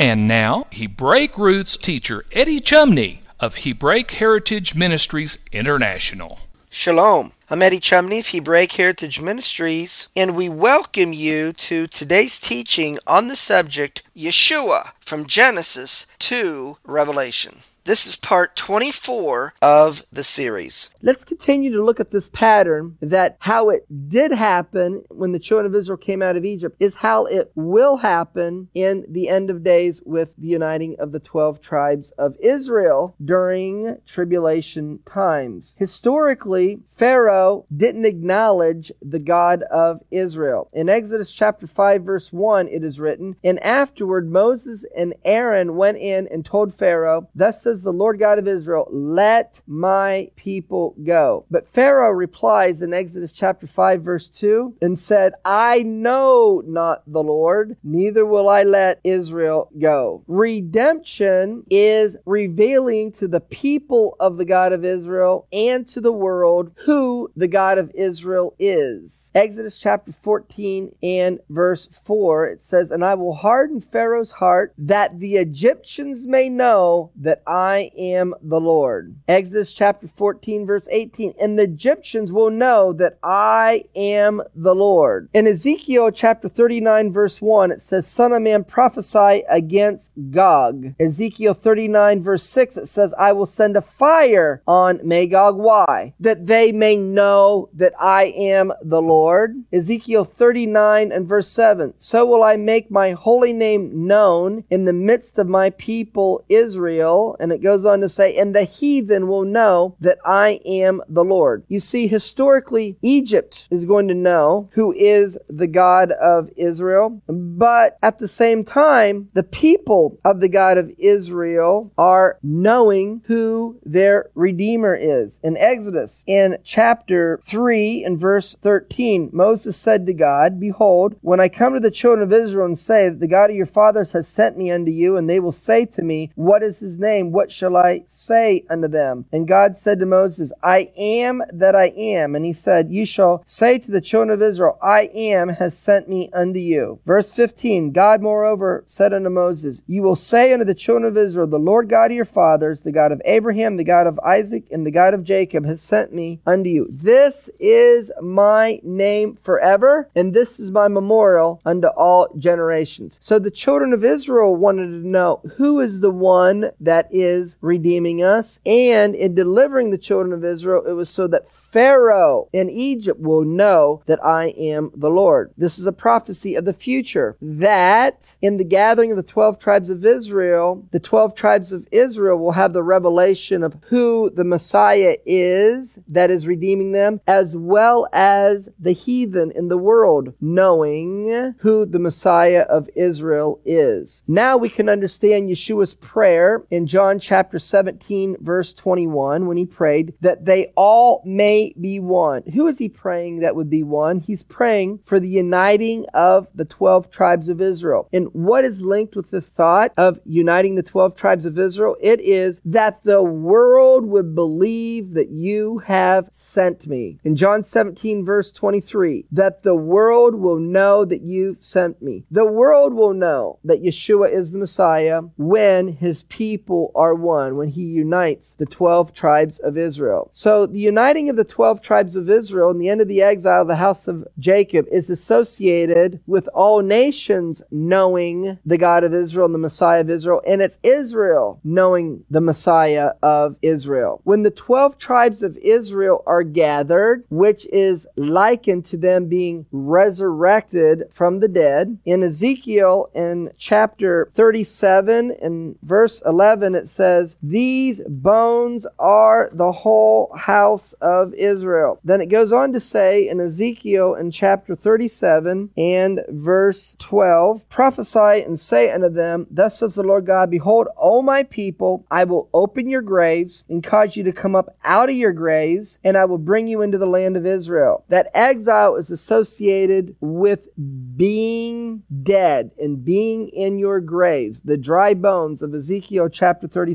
And 0.00 0.28
now, 0.28 0.68
Hebraic 0.70 1.36
roots 1.36 1.76
teacher 1.76 2.24
Eddie 2.30 2.60
Chumney 2.60 3.20
of 3.40 3.56
Hebraic 3.64 4.12
Heritage 4.12 4.76
Ministries 4.76 5.38
International. 5.50 6.38
Shalom. 6.70 7.32
I'm 7.50 7.62
Eddie 7.62 7.80
Chumney 7.80 8.20
of 8.20 8.28
Hebraic 8.28 8.70
Heritage 8.70 9.20
Ministries, 9.20 10.06
and 10.14 10.36
we 10.36 10.48
welcome 10.48 11.12
you 11.12 11.52
to 11.54 11.88
today's 11.88 12.38
teaching 12.38 13.00
on 13.08 13.26
the 13.26 13.34
subject 13.34 14.04
Yeshua 14.16 14.92
from 15.00 15.26
Genesis 15.26 16.06
to 16.20 16.78
Revelation. 16.84 17.56
This 17.88 18.06
is 18.06 18.16
part 18.16 18.54
24 18.54 19.54
of 19.62 20.04
the 20.12 20.22
series. 20.22 20.92
Let's 21.00 21.24
continue 21.24 21.72
to 21.72 21.82
look 21.82 21.98
at 21.98 22.10
this 22.10 22.28
pattern 22.28 22.98
that 23.00 23.38
how 23.38 23.70
it 23.70 23.86
did 24.10 24.30
happen 24.30 25.04
when 25.08 25.32
the 25.32 25.38
children 25.38 25.64
of 25.64 25.74
Israel 25.74 25.96
came 25.96 26.20
out 26.20 26.36
of 26.36 26.44
Egypt 26.44 26.76
is 26.78 26.96
how 26.96 27.24
it 27.24 27.50
will 27.54 27.96
happen 27.96 28.68
in 28.74 29.06
the 29.08 29.30
end 29.30 29.48
of 29.48 29.64
days 29.64 30.02
with 30.04 30.36
the 30.36 30.48
uniting 30.48 30.96
of 30.98 31.12
the 31.12 31.18
12 31.18 31.62
tribes 31.62 32.10
of 32.18 32.36
Israel 32.42 33.14
during 33.24 33.96
tribulation 34.06 34.98
times. 35.10 35.74
Historically, 35.78 36.80
Pharaoh 36.90 37.64
didn't 37.74 38.04
acknowledge 38.04 38.92
the 39.00 39.18
God 39.18 39.62
of 39.62 40.02
Israel. 40.10 40.68
In 40.74 40.90
Exodus 40.90 41.32
chapter 41.32 41.66
5 41.66 42.02
verse 42.02 42.34
1 42.34 42.68
it 42.68 42.84
is 42.84 43.00
written, 43.00 43.36
"And 43.42 43.58
afterward 43.64 44.30
Moses 44.30 44.84
and 44.94 45.14
Aaron 45.24 45.74
went 45.74 45.96
in 45.96 46.28
and 46.28 46.44
told 46.44 46.74
Pharaoh, 46.74 47.28
thus 47.34 47.62
says 47.62 47.77
says 47.78 47.84
the 47.84 47.92
Lord 47.92 48.18
God 48.18 48.38
of 48.38 48.48
Israel, 48.48 48.88
Let 48.90 49.62
my 49.66 50.30
people 50.36 50.96
go. 51.04 51.46
But 51.50 51.66
Pharaoh 51.72 52.10
replies 52.10 52.82
in 52.82 52.92
Exodus 52.92 53.32
chapter 53.32 53.66
5, 53.66 54.02
verse 54.02 54.28
2, 54.28 54.76
and 54.82 54.98
said, 54.98 55.34
I 55.44 55.82
know 55.82 56.62
not 56.66 57.02
the 57.06 57.22
Lord, 57.22 57.76
neither 57.84 58.26
will 58.26 58.48
I 58.48 58.64
let 58.64 59.00
Israel 59.04 59.70
go. 59.78 60.24
Redemption 60.26 61.64
is 61.70 62.16
revealing 62.26 63.12
to 63.12 63.28
the 63.28 63.40
people 63.40 64.16
of 64.18 64.36
the 64.36 64.44
God 64.44 64.72
of 64.72 64.84
Israel 64.84 65.46
and 65.52 65.86
to 65.88 66.00
the 66.00 66.12
world 66.12 66.72
who 66.84 67.30
the 67.36 67.48
God 67.48 67.78
of 67.78 67.92
Israel 67.94 68.54
is. 68.58 69.30
Exodus 69.34 69.78
chapter 69.78 70.12
14 70.12 70.94
and 71.02 71.38
verse 71.48 71.86
4, 71.86 72.46
it 72.48 72.64
says, 72.64 72.90
And 72.90 73.04
I 73.04 73.14
will 73.14 73.34
harden 73.34 73.80
Pharaoh's 73.80 74.32
heart 74.32 74.74
that 74.78 75.20
the 75.20 75.36
Egyptians 75.36 76.26
may 76.26 76.48
know 76.48 77.10
that 77.16 77.42
I 77.46 77.67
I 77.68 77.90
am 77.98 78.34
the 78.42 78.60
Lord. 78.60 79.16
Exodus 79.28 79.74
chapter 79.74 80.08
14, 80.08 80.64
verse 80.64 80.88
18. 80.90 81.34
And 81.38 81.58
the 81.58 81.64
Egyptians 81.64 82.32
will 82.32 82.50
know 82.50 82.94
that 82.94 83.18
I 83.22 83.84
am 83.94 84.42
the 84.54 84.74
Lord. 84.74 85.28
In 85.34 85.46
Ezekiel 85.46 86.10
chapter 86.10 86.48
39, 86.48 87.12
verse 87.12 87.42
1, 87.42 87.70
it 87.72 87.82
says, 87.82 88.06
Son 88.06 88.32
of 88.32 88.40
man, 88.40 88.64
prophesy 88.64 89.42
against 89.50 90.10
Gog. 90.30 90.94
Ezekiel 90.98 91.52
39, 91.52 92.22
verse 92.22 92.42
6, 92.44 92.78
it 92.78 92.86
says, 92.88 93.12
I 93.18 93.32
will 93.32 93.46
send 93.46 93.76
a 93.76 93.82
fire 93.82 94.62
on 94.66 95.00
Magog. 95.06 95.56
Why? 95.56 96.14
That 96.20 96.46
they 96.46 96.72
may 96.72 96.96
know 96.96 97.68
that 97.74 97.92
I 98.00 98.32
am 98.36 98.72
the 98.82 99.02
Lord. 99.02 99.62
Ezekiel 99.72 100.24
39 100.24 101.12
and 101.12 101.28
verse 101.28 101.48
7, 101.48 101.92
So 101.98 102.24
will 102.24 102.42
I 102.42 102.56
make 102.56 102.90
my 102.90 103.12
holy 103.12 103.52
name 103.52 104.06
known 104.06 104.64
in 104.70 104.86
the 104.86 104.92
midst 104.94 105.38
of 105.38 105.48
my 105.48 105.68
people 105.70 106.46
Israel. 106.48 107.36
And 107.38 107.47
it 107.52 107.62
goes 107.62 107.84
on 107.84 108.00
to 108.00 108.08
say, 108.08 108.36
and 108.36 108.54
the 108.54 108.64
heathen 108.64 109.28
will 109.28 109.44
know 109.44 109.96
that 110.00 110.18
I 110.24 110.60
am 110.64 111.02
the 111.08 111.24
Lord. 111.24 111.64
You 111.68 111.80
see, 111.80 112.06
historically, 112.06 112.96
Egypt 113.02 113.66
is 113.70 113.84
going 113.84 114.08
to 114.08 114.14
know 114.14 114.70
who 114.72 114.92
is 114.92 115.38
the 115.48 115.66
God 115.66 116.12
of 116.12 116.50
Israel, 116.56 117.22
but 117.28 117.98
at 118.02 118.18
the 118.18 118.28
same 118.28 118.64
time, 118.64 119.28
the 119.34 119.42
people 119.42 120.18
of 120.24 120.40
the 120.40 120.48
God 120.48 120.78
of 120.78 120.90
Israel 120.98 121.92
are 121.96 122.38
knowing 122.42 123.22
who 123.26 123.78
their 123.84 124.30
Redeemer 124.34 124.94
is. 124.94 125.38
In 125.42 125.56
Exodus, 125.56 126.24
in 126.26 126.58
chapter 126.64 127.40
3 127.44 128.04
and 128.04 128.18
verse 128.18 128.56
13, 128.62 129.30
Moses 129.32 129.76
said 129.76 130.06
to 130.06 130.12
God, 130.12 130.60
Behold, 130.60 131.16
when 131.20 131.40
I 131.40 131.48
come 131.48 131.74
to 131.74 131.80
the 131.80 131.90
children 131.90 132.22
of 132.22 132.32
Israel 132.32 132.66
and 132.66 132.78
say 132.78 133.08
the 133.08 133.26
God 133.26 133.50
of 133.50 133.56
your 133.56 133.66
fathers 133.66 134.12
has 134.12 134.28
sent 134.28 134.56
me 134.56 134.70
unto 134.70 134.90
you, 134.90 135.16
and 135.16 135.28
they 135.28 135.40
will 135.40 135.52
say 135.52 135.84
to 135.86 136.02
me, 136.02 136.30
What 136.34 136.62
is 136.62 136.78
his 136.78 136.98
name? 136.98 137.32
What 137.38 137.52
shall 137.52 137.76
I 137.76 138.02
say 138.08 138.64
unto 138.68 138.88
them? 138.88 139.26
And 139.30 139.46
God 139.46 139.76
said 139.76 140.00
to 140.00 140.06
Moses, 140.06 140.50
I 140.60 140.90
am 140.96 141.40
that 141.52 141.76
I 141.76 141.92
am. 141.96 142.34
And 142.34 142.44
he 142.44 142.52
said, 142.52 142.90
You 142.90 143.06
shall 143.06 143.44
say 143.46 143.78
to 143.78 143.92
the 143.92 144.00
children 144.00 144.30
of 144.30 144.42
Israel, 144.42 144.76
I 144.82 145.02
am 145.14 145.50
has 145.50 145.78
sent 145.78 146.08
me 146.08 146.30
unto 146.32 146.58
you. 146.58 146.98
Verse 147.06 147.30
15 147.30 147.92
God 147.92 148.22
moreover 148.22 148.82
said 148.88 149.12
unto 149.12 149.30
Moses, 149.30 149.82
You 149.86 150.02
will 150.02 150.16
say 150.16 150.52
unto 150.52 150.64
the 150.64 150.74
children 150.74 151.04
of 151.04 151.16
Israel, 151.16 151.46
The 151.46 151.60
Lord 151.60 151.88
God 151.88 152.10
of 152.10 152.16
your 152.16 152.24
fathers, 152.24 152.80
the 152.80 152.90
God 152.90 153.12
of 153.12 153.22
Abraham, 153.24 153.76
the 153.76 153.84
God 153.84 154.08
of 154.08 154.18
Isaac, 154.18 154.64
and 154.72 154.84
the 154.84 154.90
God 154.90 155.14
of 155.14 155.22
Jacob, 155.22 155.64
has 155.64 155.80
sent 155.80 156.12
me 156.12 156.40
unto 156.44 156.68
you. 156.68 156.88
This 156.90 157.48
is 157.60 158.10
my 158.20 158.80
name 158.82 159.36
forever, 159.36 160.10
and 160.16 160.34
this 160.34 160.58
is 160.58 160.72
my 160.72 160.88
memorial 160.88 161.60
unto 161.64 161.86
all 161.86 162.34
generations. 162.36 163.16
So 163.20 163.38
the 163.38 163.52
children 163.52 163.92
of 163.92 164.04
Israel 164.04 164.56
wanted 164.56 164.88
to 164.88 165.08
know 165.08 165.40
who 165.56 165.78
is 165.78 166.00
the 166.00 166.10
one 166.10 166.72
that 166.80 167.06
is 167.12 167.27
redeeming 167.60 168.22
us. 168.22 168.60
And 168.64 169.14
in 169.14 169.34
delivering 169.34 169.90
the 169.90 169.98
children 169.98 170.32
of 170.32 170.44
Israel, 170.44 170.84
it 170.86 170.92
was 170.92 171.08
so 171.08 171.26
that 171.28 171.48
Pharaoh 171.48 172.48
in 172.52 172.70
Egypt 172.70 173.20
will 173.20 173.44
know 173.44 174.02
that 174.06 174.24
I 174.24 174.54
am 174.58 174.90
the 174.94 175.10
Lord. 175.10 175.52
This 175.56 175.78
is 175.78 175.86
a 175.86 175.92
prophecy 175.92 176.54
of 176.54 176.64
the 176.64 176.72
future 176.72 177.36
that 177.40 178.36
in 178.42 178.56
the 178.56 178.64
gathering 178.64 179.10
of 179.10 179.16
the 179.16 179.22
12 179.22 179.58
tribes 179.58 179.90
of 179.90 180.04
Israel, 180.04 180.86
the 180.90 181.00
12 181.00 181.34
tribes 181.34 181.72
of 181.72 181.86
Israel 181.90 182.38
will 182.38 182.52
have 182.52 182.72
the 182.72 182.82
revelation 182.82 183.62
of 183.62 183.76
who 183.82 184.30
the 184.30 184.44
Messiah 184.44 185.16
is 185.26 185.98
that 186.08 186.30
is 186.30 186.46
redeeming 186.46 186.92
them, 186.92 187.20
as 187.26 187.56
well 187.56 188.08
as 188.12 188.68
the 188.78 188.92
heathen 188.92 189.50
in 189.52 189.68
the 189.68 189.78
world 189.78 190.34
knowing 190.40 191.54
who 191.58 191.86
the 191.86 191.98
Messiah 191.98 192.62
of 192.68 192.88
Israel 192.94 193.60
is. 193.64 194.22
Now 194.26 194.56
we 194.56 194.68
can 194.68 194.88
understand 194.88 195.48
Yeshua's 195.48 195.94
prayer 195.94 196.64
in 196.70 196.86
John 196.86 197.17
chapter 197.18 197.48
chapter 197.48 197.58
17, 197.58 198.36
verse 198.40 198.72
21, 198.74 199.46
when 199.46 199.56
he 199.56 199.64
prayed 199.64 200.12
that 200.20 200.44
they 200.44 200.72
all 200.76 201.22
may 201.24 201.72
be 201.80 201.98
one. 201.98 202.42
Who 202.52 202.66
is 202.66 202.78
he 202.78 202.88
praying 202.88 203.40
that 203.40 203.56
would 203.56 203.70
be 203.70 203.82
one? 203.82 204.20
He's 204.20 204.42
praying 204.42 205.00
for 205.04 205.18
the 205.18 205.28
uniting 205.28 206.04
of 206.12 206.46
the 206.54 206.64
12 206.66 207.10
tribes 207.10 207.48
of 207.48 207.60
Israel. 207.60 208.06
And 208.12 208.26
what 208.34 208.64
is 208.64 208.82
linked 208.82 209.16
with 209.16 209.30
the 209.30 209.40
thought 209.40 209.92
of 209.96 210.20
uniting 210.26 210.74
the 210.74 210.82
12 210.82 211.16
tribes 211.16 211.46
of 211.46 211.58
Israel? 211.58 211.96
It 212.02 212.20
is 212.20 212.60
that 212.64 213.02
the 213.04 213.22
world 213.22 214.04
would 214.04 214.34
believe 214.34 215.14
that 215.14 215.30
you 215.30 215.78
have 215.86 216.28
sent 216.30 216.86
me. 216.86 217.18
In 217.24 217.34
John 217.34 217.64
17, 217.64 218.24
verse 218.24 218.52
23, 218.52 219.24
that 219.32 219.62
the 219.62 219.74
world 219.74 220.34
will 220.34 220.58
know 220.58 221.04
that 221.04 221.22
you 221.22 221.56
sent 221.60 222.02
me. 222.02 222.24
The 222.30 222.46
world 222.46 222.92
will 222.92 223.14
know 223.14 223.58
that 223.64 223.82
Yeshua 223.82 224.30
is 224.30 224.52
the 224.52 224.58
Messiah 224.58 225.22
when 225.36 225.88
his 225.88 226.24
people 226.24 226.92
are 226.94 227.07
are 227.08 227.14
one 227.14 227.56
when 227.56 227.68
he 227.70 227.82
unites 227.82 228.54
the 228.54 228.66
12 228.66 229.14
tribes 229.14 229.58
of 229.58 229.78
Israel. 229.78 230.30
So 230.32 230.66
the 230.66 230.78
uniting 230.78 231.28
of 231.30 231.36
the 231.36 231.44
12 231.44 231.80
tribes 231.80 232.16
of 232.16 232.28
Israel 232.28 232.70
and 232.70 232.80
the 232.80 232.88
end 232.88 233.00
of 233.00 233.08
the 233.08 233.22
exile 233.22 233.62
of 233.62 233.68
the 233.68 233.76
house 233.76 234.06
of 234.06 234.26
Jacob 234.38 234.86
is 234.92 235.08
associated 235.08 236.20
with 236.26 236.48
all 236.54 236.82
nations 236.82 237.62
knowing 237.70 238.58
the 238.64 238.78
God 238.78 239.04
of 239.04 239.14
Israel 239.14 239.46
and 239.46 239.54
the 239.54 239.58
Messiah 239.58 240.00
of 240.00 240.10
Israel, 240.10 240.42
and 240.46 240.60
it's 240.60 240.78
Israel 240.82 241.60
knowing 241.64 242.24
the 242.30 242.40
Messiah 242.40 243.12
of 243.22 243.56
Israel. 243.62 244.20
When 244.24 244.42
the 244.42 244.50
12 244.50 244.98
tribes 244.98 245.42
of 245.42 245.56
Israel 245.58 246.22
are 246.26 246.42
gathered, 246.42 247.24
which 247.30 247.66
is 247.72 248.06
likened 248.16 248.84
to 248.86 248.96
them 248.96 249.26
being 249.26 249.66
resurrected 249.72 251.04
from 251.10 251.40
the 251.40 251.48
dead, 251.48 251.98
in 252.04 252.22
Ezekiel 252.22 253.10
in 253.14 253.50
chapter 253.56 254.30
37 254.34 255.30
and 255.40 255.78
verse 255.82 256.22
11, 256.26 256.74
it 256.74 256.88
says, 256.88 256.97
These 257.42 258.00
bones 258.08 258.86
are 258.98 259.50
the 259.52 259.72
whole 259.72 260.32
house 260.36 260.94
of 260.94 261.34
Israel. 261.34 262.00
Then 262.02 262.20
it 262.20 262.26
goes 262.26 262.52
on 262.52 262.72
to 262.72 262.80
say 262.80 263.28
in 263.28 263.40
Ezekiel 263.40 264.14
in 264.14 264.30
chapter 264.30 264.74
37 264.74 265.70
and 265.76 266.20
verse 266.28 266.96
12, 266.98 267.68
Prophesy 267.68 268.42
and 268.42 268.58
say 268.58 268.90
unto 268.90 269.08
them, 269.08 269.46
Thus 269.50 269.78
says 269.78 269.94
the 269.94 270.02
Lord 270.02 270.26
God, 270.26 270.50
Behold, 270.50 270.88
O 270.96 271.22
my 271.22 271.42
people, 271.42 272.04
I 272.10 272.24
will 272.24 272.48
open 272.52 272.88
your 272.88 273.02
graves 273.02 273.64
and 273.68 273.84
cause 273.84 274.16
you 274.16 274.24
to 274.24 274.32
come 274.32 274.56
up 274.56 274.74
out 274.84 275.08
of 275.08 275.16
your 275.16 275.32
graves, 275.32 275.98
and 276.02 276.16
I 276.16 276.24
will 276.24 276.38
bring 276.38 276.66
you 276.66 276.82
into 276.82 276.98
the 276.98 277.06
land 277.06 277.36
of 277.36 277.46
Israel. 277.46 278.04
That 278.08 278.30
exile 278.34 278.96
is 278.96 279.10
associated 279.10 280.16
with 280.20 280.68
being 281.16 282.02
dead 282.22 282.70
and 282.78 283.04
being 283.04 283.48
in 283.48 283.78
your 283.78 284.00
graves, 284.00 284.60
the 284.64 284.76
dry 284.76 285.14
bones 285.14 285.62
of 285.62 285.74
Ezekiel 285.74 286.28
chapter 286.28 286.66
37. 286.66 286.87